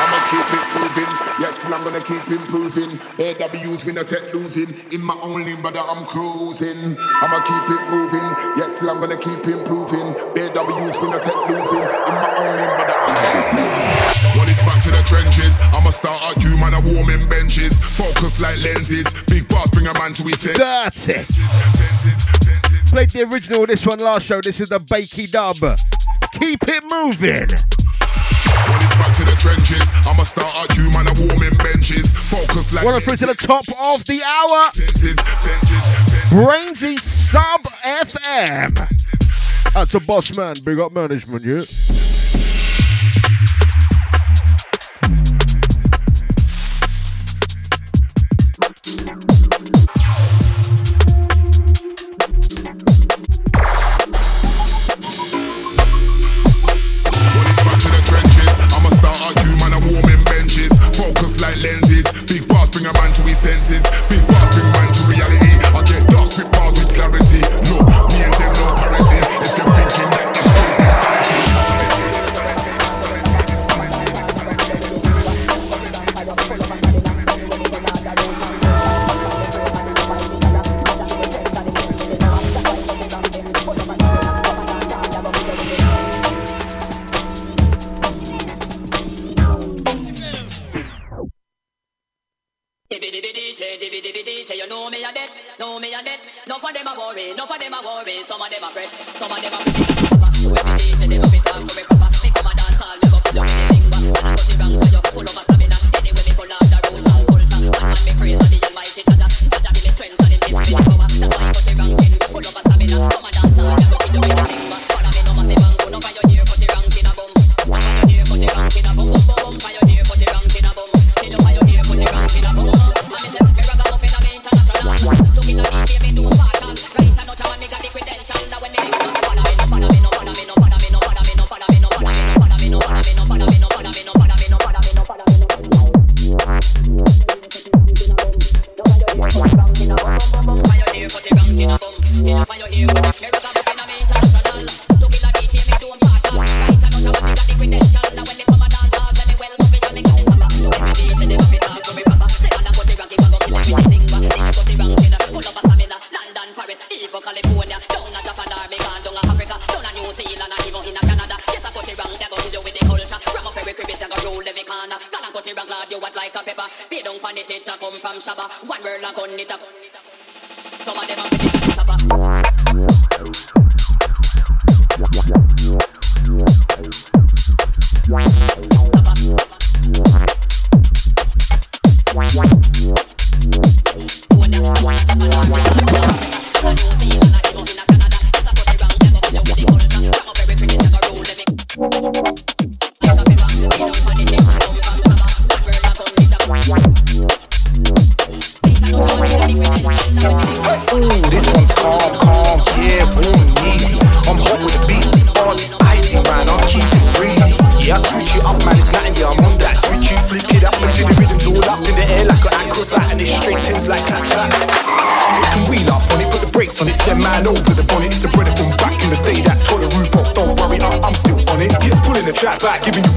[0.00, 1.12] I'ma keep it moving.
[1.40, 3.00] Yes, and I'm gonna keep improving.
[3.18, 4.74] AW's we a take losing.
[4.92, 6.96] In my own lane, brother, I'm cruising.
[6.98, 8.28] I'ma keep it moving.
[8.60, 10.08] Yes, and I'm gonna keep improving.
[10.36, 11.86] AW's we a take losing.
[12.10, 15.58] In my own lane, brother, I'm Well, it's back to the trenches.
[15.72, 17.78] I'ma start arguing, man, I'm warming benches.
[17.78, 19.06] Focus like lenses.
[19.24, 19.48] Big
[19.80, 20.42] bring a man to his.
[20.42, 21.28] That's it.
[22.86, 24.40] Played the original this one last show.
[24.40, 25.56] This is the Bakey Dub.
[26.32, 27.48] Keep it moving.
[28.68, 31.06] When it's back to the trenches, I'm start man.
[31.16, 32.12] Warming benches.
[32.12, 32.84] Focus like.
[32.84, 34.68] Wanna through to the top of the hour.
[36.30, 39.72] Brainsy Sub FM.
[39.72, 40.54] That's a boss man.
[40.64, 42.19] Big up management, yeah.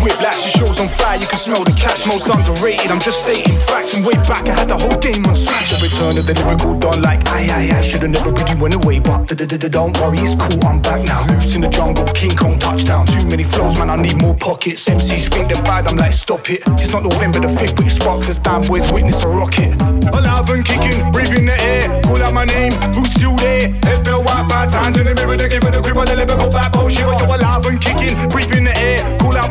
[0.03, 0.43] Whiplash.
[0.43, 2.05] Your show's on fire, you can smell the cash.
[2.05, 2.91] Most underrated.
[2.91, 3.95] I'm just stating facts.
[3.95, 5.71] And way back, I had the whole game on smash.
[5.71, 7.81] The return of the lyrical don, like aye aye aye.
[7.81, 9.31] Should've never really went away, but.
[9.73, 10.67] Don't worry, it's cool.
[10.67, 11.25] I'm back now.
[11.27, 13.07] Loose in the jungle, King Kong touchdown.
[13.07, 13.89] Too many flows, man.
[13.89, 14.87] I need more pockets.
[14.89, 15.87] MCs think they're bad.
[15.87, 16.61] I'm like, stop it.
[16.79, 19.73] It's not November the fifth, but it sparks as damn boys witness a rocket.
[20.13, 22.01] Alive and kicking, breathing the air.
[22.03, 23.73] Call out my name, who's still there?
[24.03, 26.85] FL Wi-Fi times in the mirror, they give it a grip on the lyrical backbone.
[26.85, 27.81] Oh Shiver, you alive and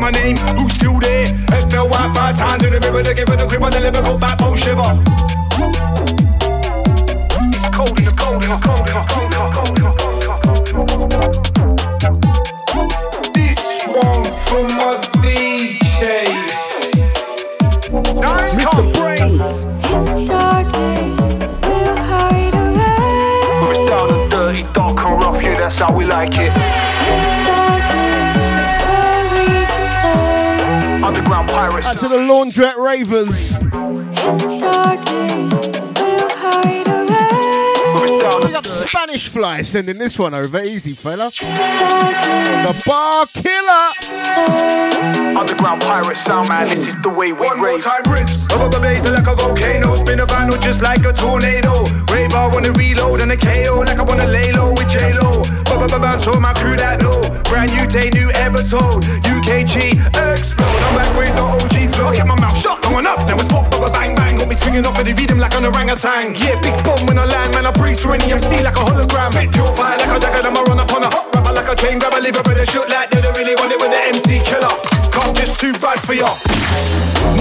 [0.03, 1.27] my name, who's still there?
[1.71, 4.57] FL Wi-Fi times in the mirror, they give it grip on the lyrical backbone.
[4.57, 4.83] Shiver.
[7.55, 9.83] It's cold in the cold in the cold in the cold in the cold in
[9.83, 9.95] the
[12.67, 12.91] cold
[13.33, 16.63] This one from my DJs.
[18.59, 18.83] Mr.
[18.97, 19.67] Brainz.
[19.89, 21.21] In the darkness,
[21.63, 23.63] we'll hide away.
[23.63, 26.62] Where it's down and dirty, dark and rough, yeah, that's how we like it.
[32.13, 33.57] The laundrette ravers.
[33.61, 33.71] In
[34.37, 35.53] the darkness,
[35.97, 38.55] we'll hide away.
[38.55, 40.61] Up Spanish fly sending this one over.
[40.61, 41.31] Easy, fella.
[41.31, 43.93] The bar killer.
[45.39, 48.45] Underground pirate sound, man, this is the way we One more time, Brits.
[48.55, 49.97] Above a blaze like a volcano.
[49.97, 51.85] Spin a vinyl just like a tornado.
[52.13, 55.43] Rave, I wanna reload and a KO like I wanna lay low with J-Lo.
[56.03, 57.21] Bounce all my crew that know.
[57.45, 59.03] Brand new day, new episode.
[59.23, 59.97] UKG,
[60.33, 60.62] explode.
[60.93, 62.13] I'm back the OG flow.
[62.13, 63.25] Kept my mouth shut, long enough.
[63.27, 64.37] Then was pop, baba, bang, bang.
[64.37, 66.37] Got me swinging off of the rhythm like an orangutan.
[66.37, 67.65] Yeah, big bomb when I land, man.
[67.65, 69.33] I breathe through any MC like a hologram.
[69.33, 71.69] Spit pure fire like a dagger, then I run up on a hot rapper like
[71.69, 72.21] a chain grabber.
[72.21, 74.69] Leave a of shoot like they don't really want it with the MC killer.
[75.17, 76.29] Can't just too bad for ya.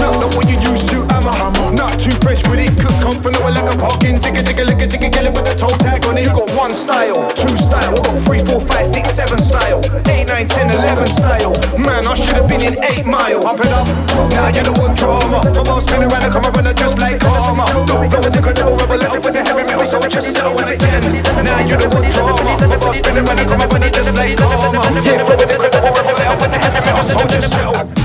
[0.00, 1.70] Not not what you used to, am I?
[1.74, 4.82] Not too fresh with it, could come from nowhere like a parking ticket, ticket, lick
[4.82, 6.26] a ticket, kill it with a toe tag on it.
[6.26, 10.48] You got one style, two style, got three, four, five, six, seven style, eight, nine,
[10.48, 11.52] ten, eleven style.
[11.78, 13.46] Man, I should have been in eight mile.
[13.46, 13.86] Up and up,
[14.32, 15.42] now you don't want drama.
[15.52, 17.66] My boss spin around and come around just like karma.
[17.86, 21.22] Don't flow is incredible, rebel little with the heavy metal, so just settle in again.
[21.44, 22.56] Now you don't want drama.
[22.66, 24.80] My boss spin around and come around just like karma.
[25.02, 28.01] Yeah, flow is incredible, rebel little with the heavy metal, so just settle.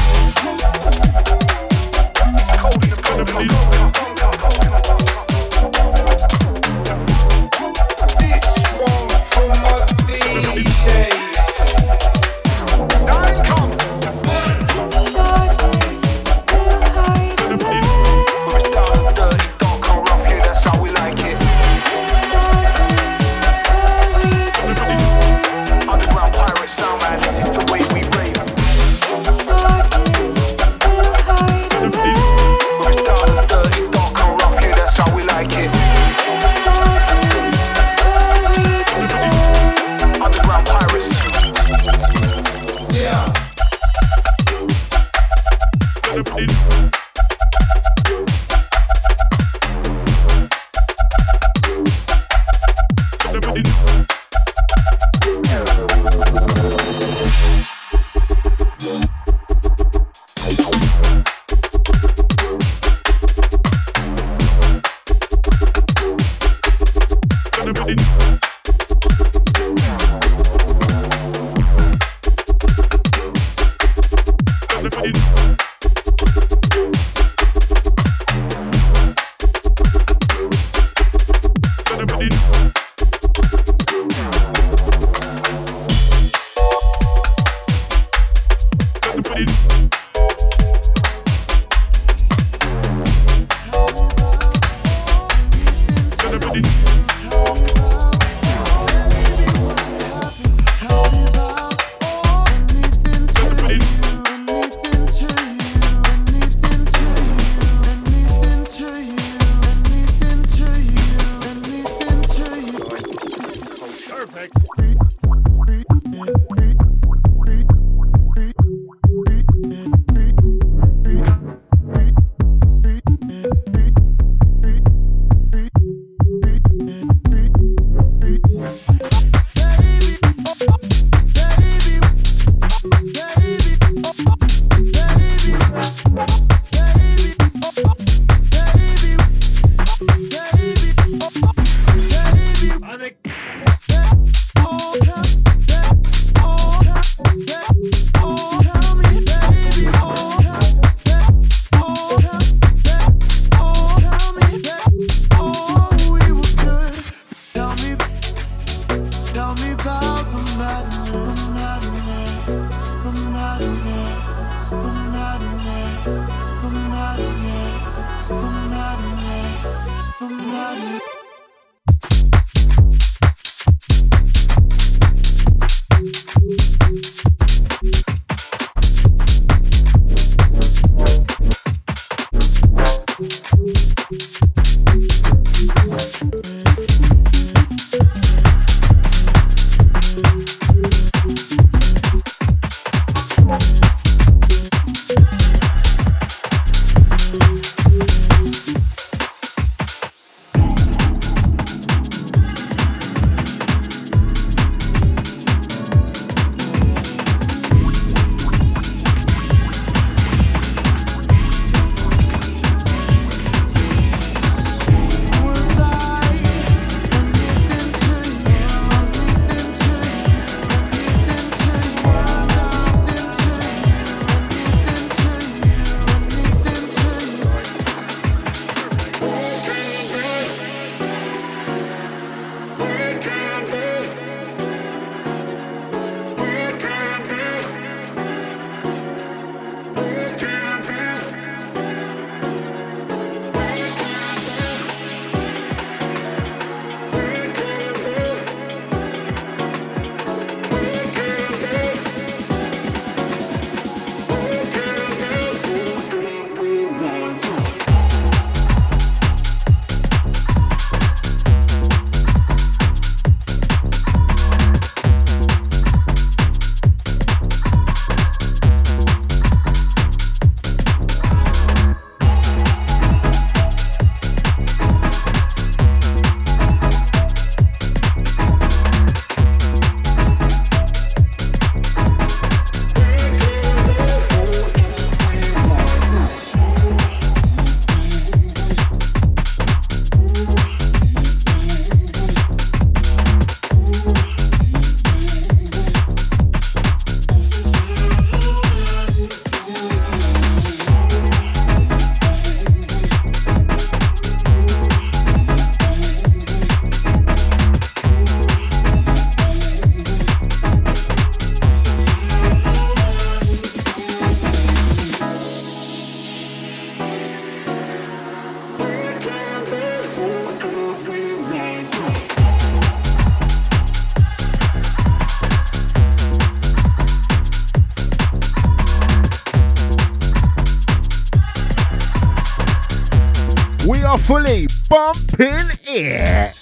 [334.27, 336.53] Fully bumping it.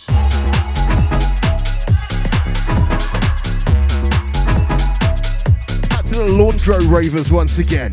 [5.89, 7.91] Back to the Laundro Ravers once again.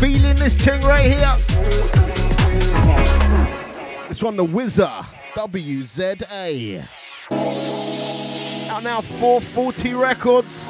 [0.00, 1.36] Feeling this thing right here.
[4.08, 4.88] This one, the Wizard
[5.34, 6.82] WZA.
[8.70, 10.64] Out now, 440 Records.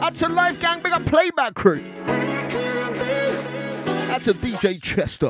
[0.00, 1.95] Out to Life Gang, big up playback crew.
[4.16, 5.26] That's a DJ Chester.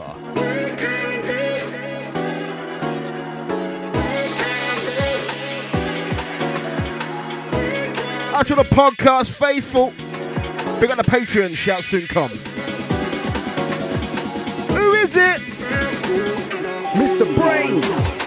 [8.32, 9.90] Out to the podcast faithful.
[10.78, 12.30] Big up the Patreon, shout soon come.
[14.76, 15.40] Who is it?
[16.94, 17.26] Mr.
[17.34, 18.25] Brainz.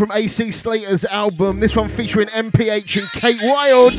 [0.00, 1.60] From AC Slater's album.
[1.60, 3.92] This one featuring MPH and Kate Wild.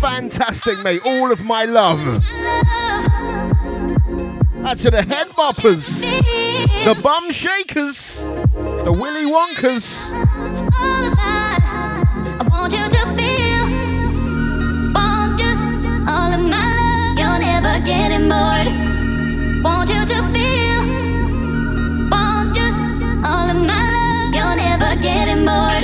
[0.00, 1.00] Fantastic, mate.
[1.06, 2.00] All of my love.
[4.64, 5.86] That's to the head boppers,
[6.84, 10.10] the bum shakers, the Willy Wonkers.
[17.84, 18.68] Getting bored.
[19.62, 20.53] Want you to feel,
[25.04, 25.83] getting bored.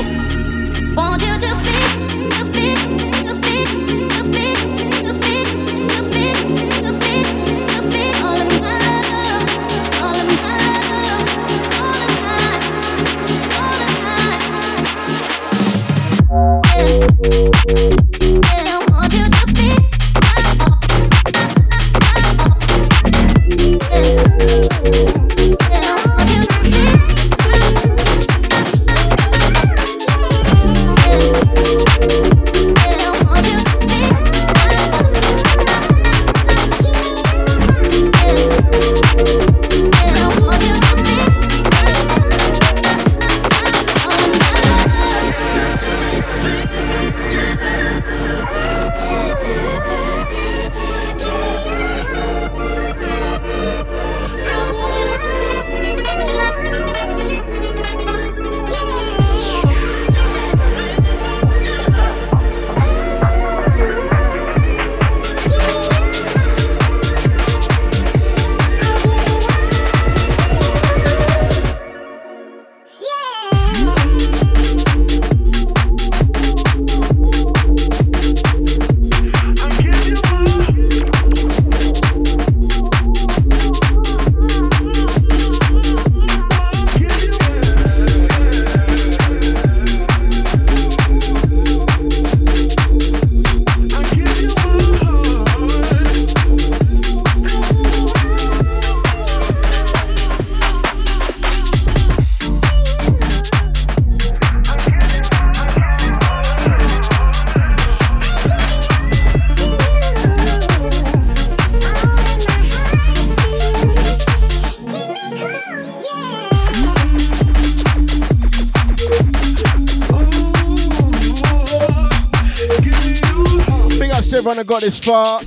[124.71, 125.43] Got this far.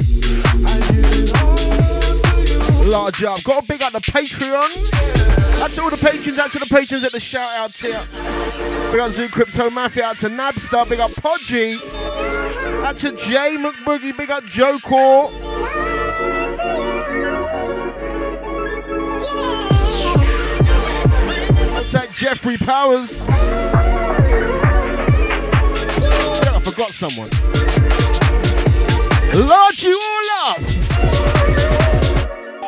[2.85, 3.41] Large up.
[3.43, 4.89] Got to big up the Patreons.
[5.75, 8.03] To all the patrons, out to the patrons at the shout out here.
[8.91, 11.79] Big up Zoo Crypto Mafia, out to Nabstar, big up Podgy.
[12.83, 15.31] Out to Jay McBoogie, big up Joe Core.
[22.13, 23.21] Jeffrey Powers.
[26.45, 27.52] I forgot someone.
[29.35, 30.59] Lord, you all up.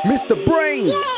[0.05, 0.35] Mr.
[0.45, 1.14] Brainz.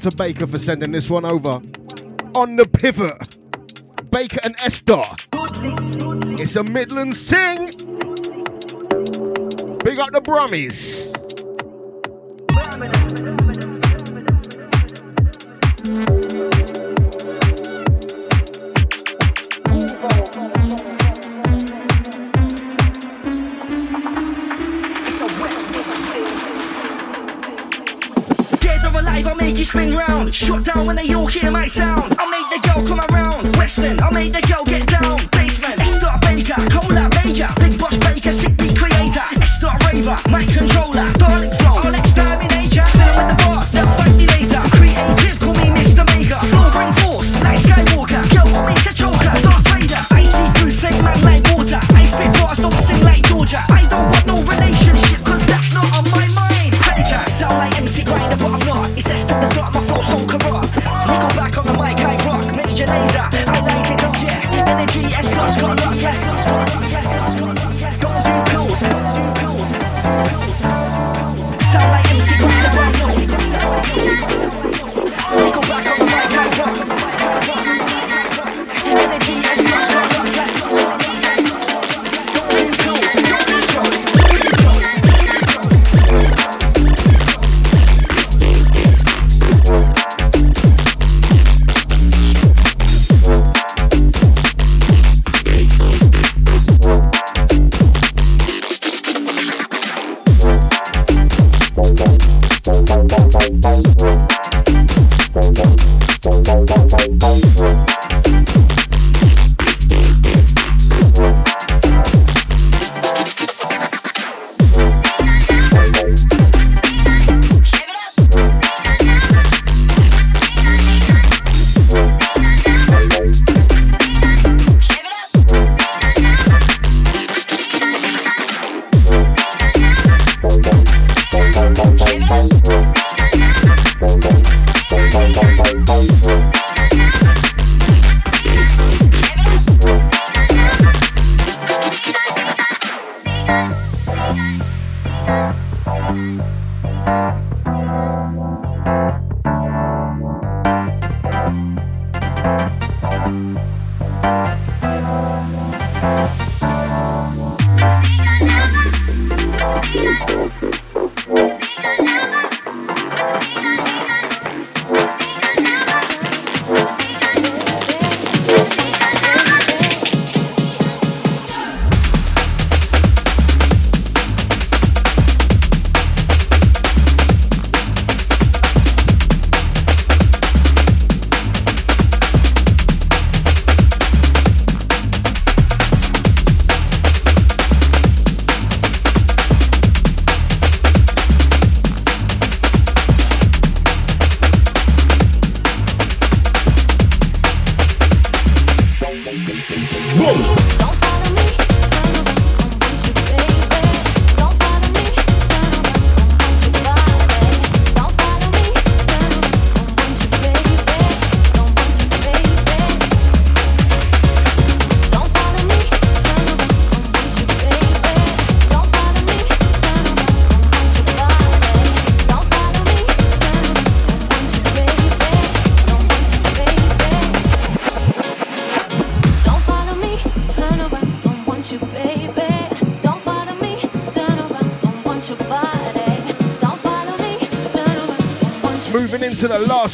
[0.00, 1.60] to Baker for sending this one over.
[2.34, 3.36] On the pivot,
[4.10, 5.02] Baker and Esther.
[6.40, 7.66] It's a Midlands thing.
[9.84, 11.09] Big up the Brummies.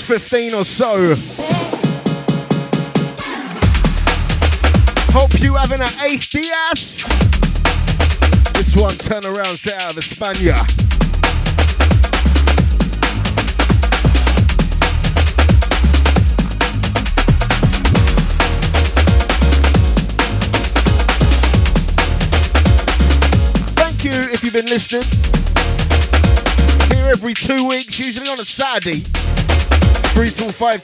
[0.07, 1.17] 15 or so.
[5.11, 7.03] Hope you having an ace Diaz.
[8.55, 10.55] This one turn around straight out of España.
[24.33, 25.03] if you've been listening.
[26.93, 29.03] Here every two weeks, usually on a Saturday.
[30.17, 30.83] Three till five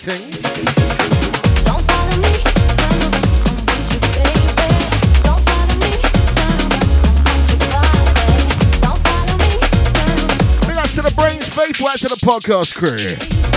[10.77, 13.52] up to the brain space, right to the podcast crew.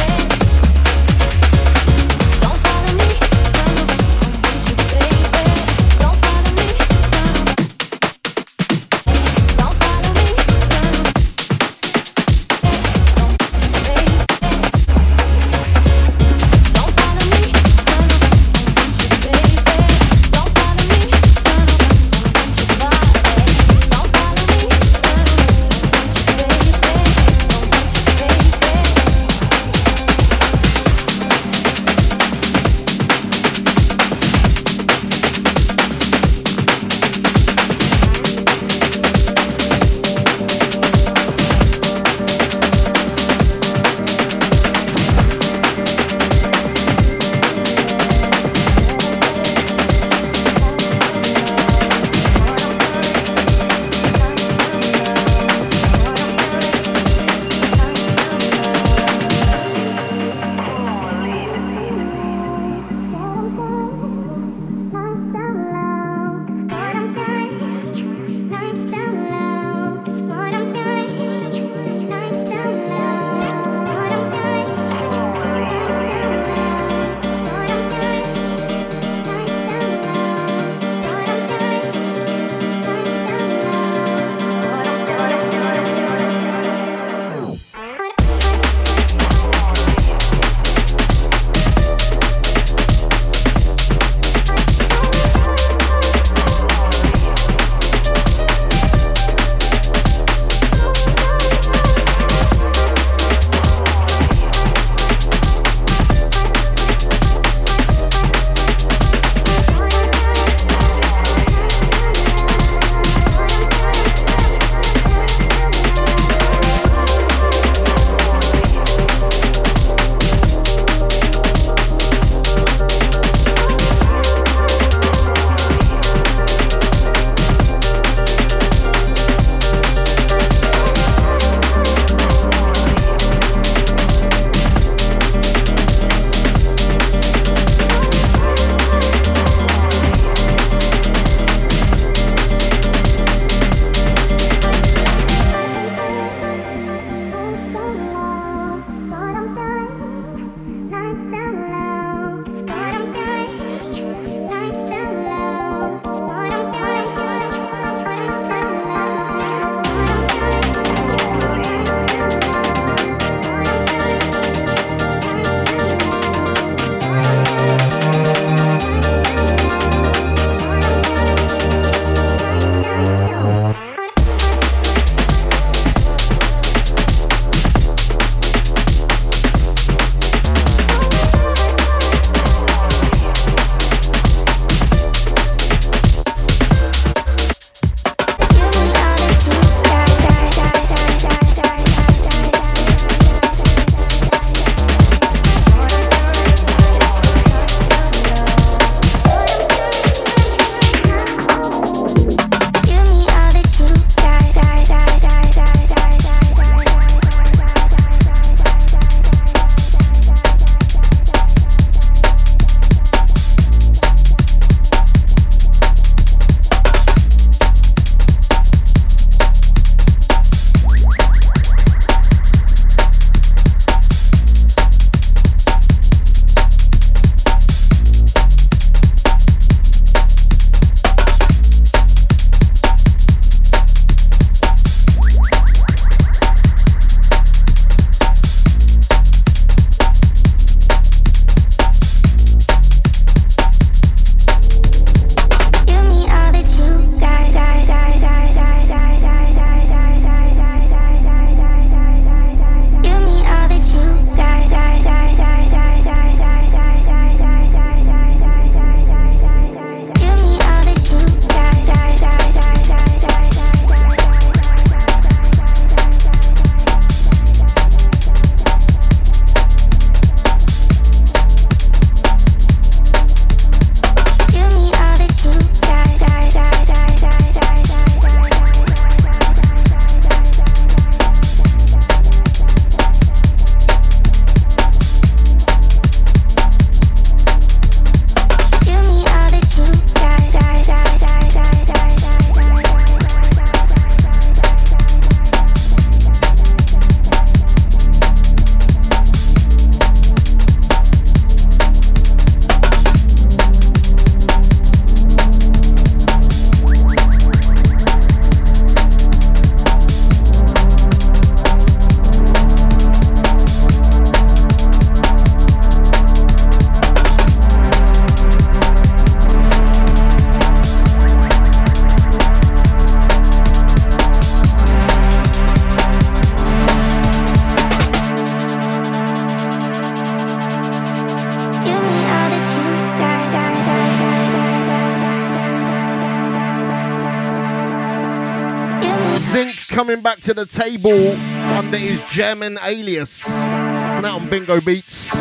[340.45, 341.31] To the table
[341.75, 343.41] under his German alias.
[343.47, 345.33] Out on Bingo Beats.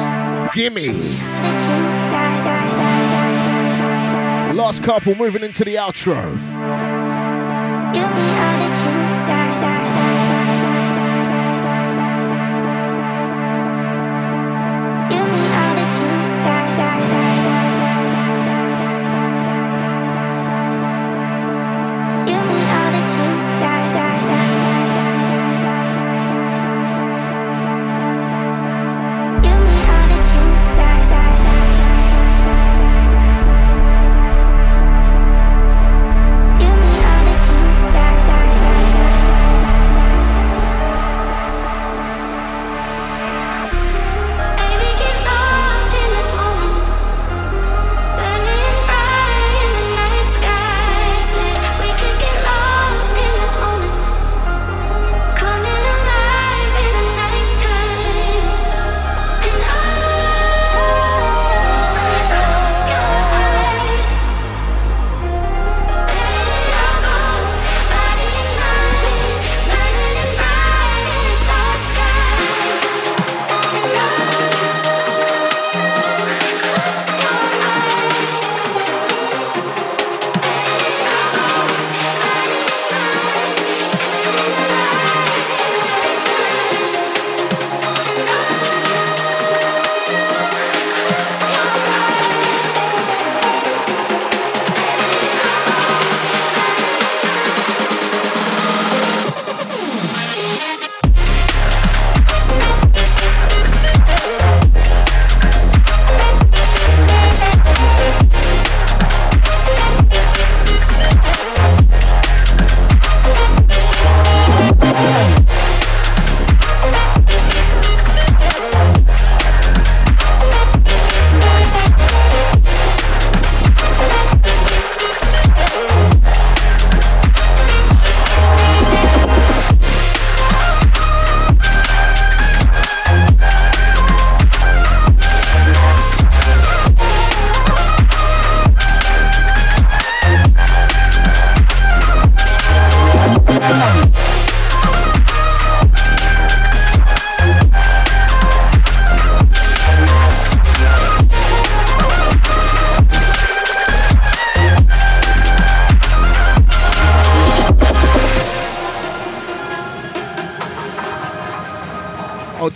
[0.54, 0.92] Gimme.
[4.54, 6.24] Last couple moving into the outro.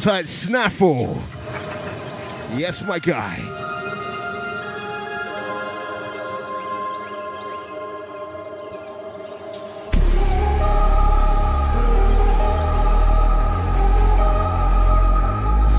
[0.09, 1.19] Tight, Snaffle.
[2.57, 3.37] Yes, my guy.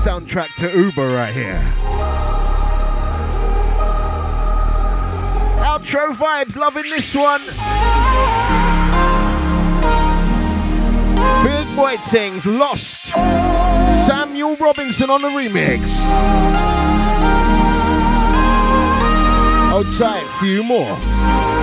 [0.00, 1.60] Soundtrack to Uber right here.
[5.58, 7.40] Outro vibes, loving this one.
[11.42, 13.39] Big Boy Things, Lost.
[14.40, 15.90] Samuel Robinson on the remix.
[19.68, 21.59] Hold tight, few more.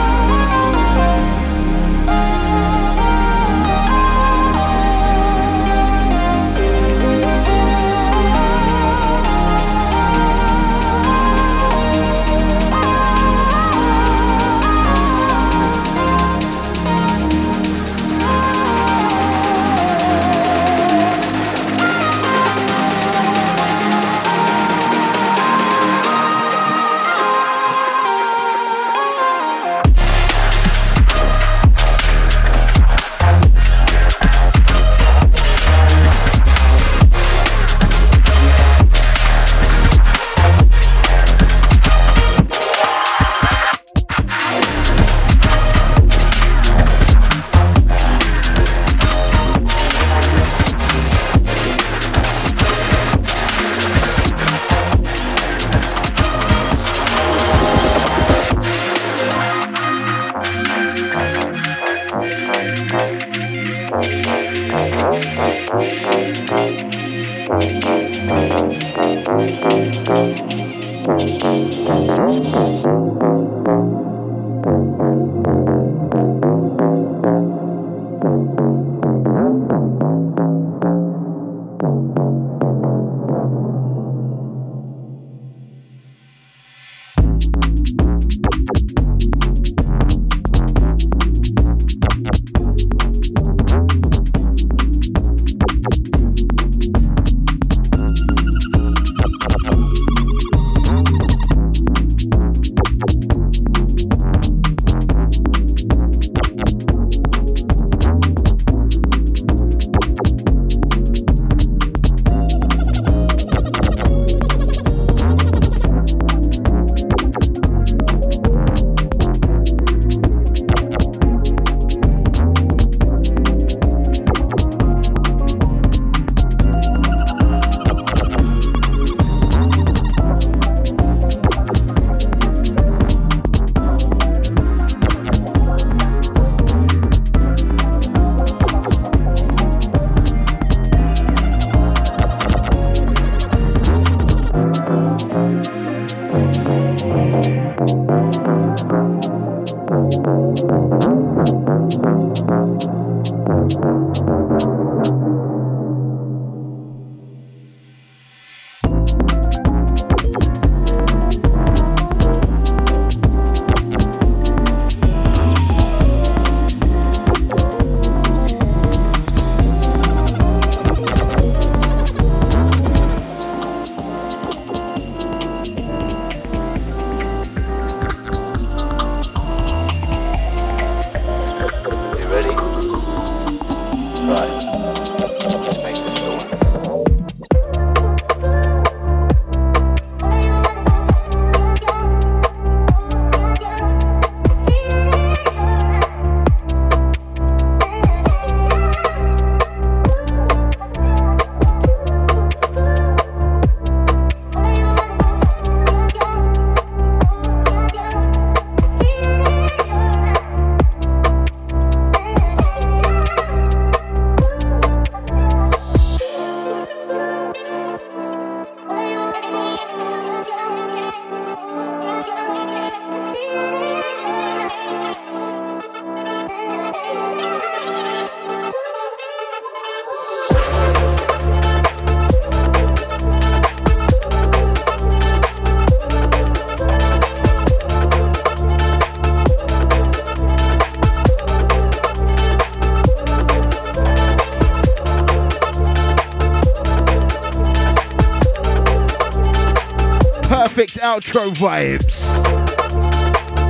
[251.17, 252.27] Outro vibes.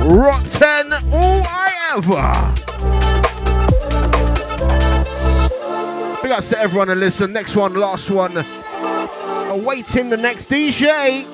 [0.04, 2.28] Rotten all I ever.
[6.22, 7.32] Big ups to everyone and listen.
[7.32, 8.32] Next one, last one.
[9.48, 11.24] Awaiting the next DJ.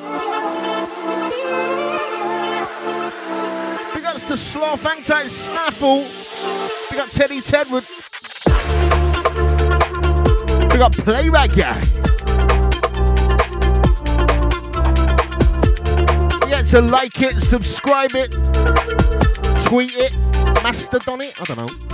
[3.93, 6.07] Big ups to Sloth, Hangtight, Snaffle.
[6.91, 7.85] Big up Teddy Tedwood.
[10.71, 12.14] Big up Playback Guy.
[16.75, 18.33] To like it, subscribe it,
[19.67, 20.13] tweet it,
[20.65, 21.41] mastodon it.
[21.41, 21.94] I don't know.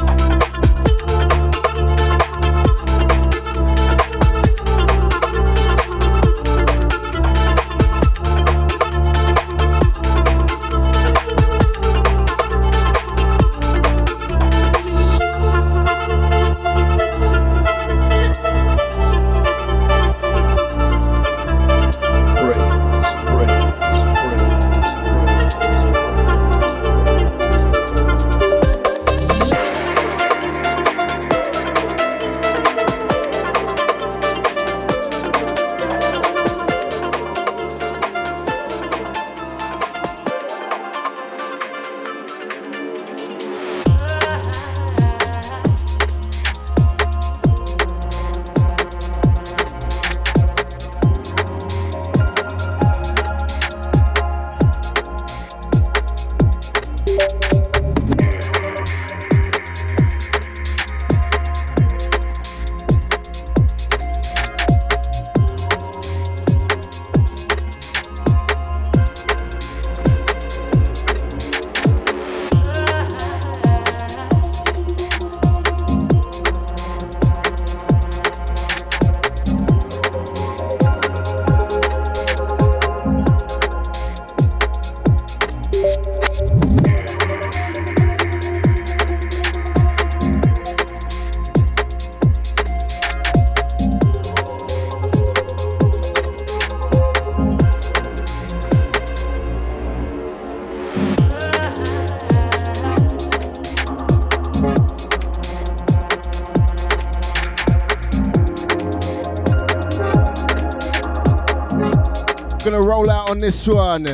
[112.71, 114.07] Gonna roll out on this one.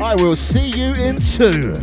[0.00, 1.74] I will see you in two.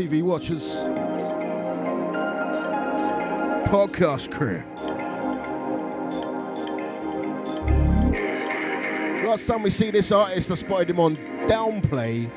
[0.00, 0.76] TV watchers.
[3.68, 4.62] Podcast crew.
[9.28, 11.16] Last time we see this artist, I spotted him on
[11.48, 12.32] Downplay.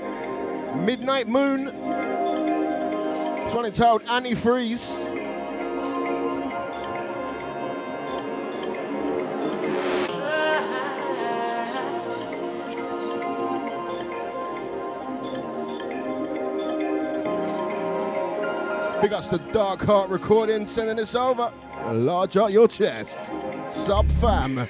[0.76, 1.69] Midnight Moon.
[3.45, 5.12] It's one entitled Antifreeze.
[19.03, 21.51] Big ups to Dark Heart Recording sending this over.
[21.91, 23.17] Large out your chest.
[23.67, 24.65] Sub fam.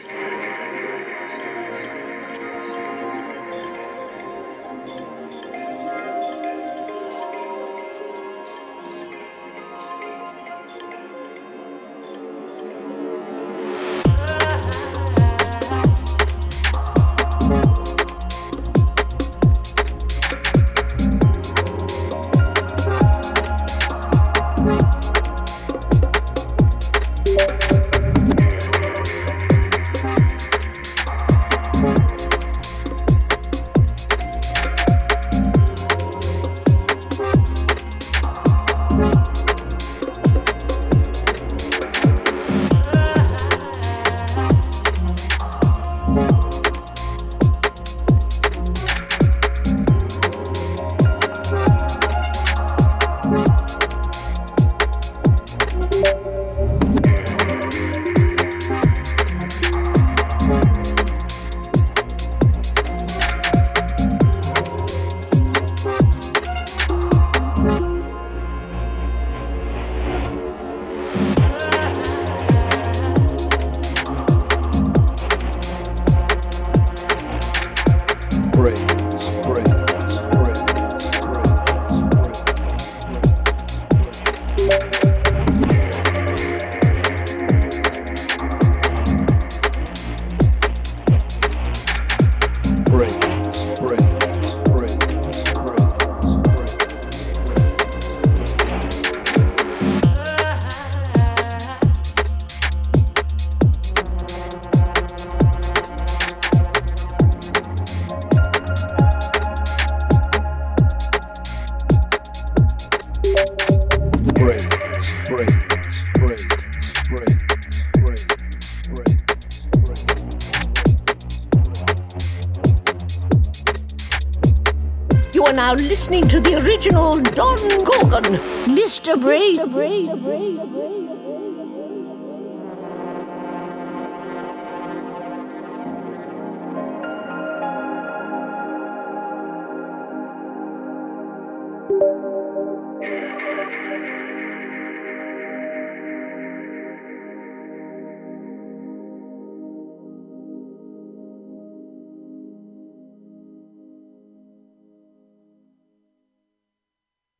[125.53, 129.15] Are now listening to the original Don Gorgon, Mr.
[129.15, 130.52] Brainz.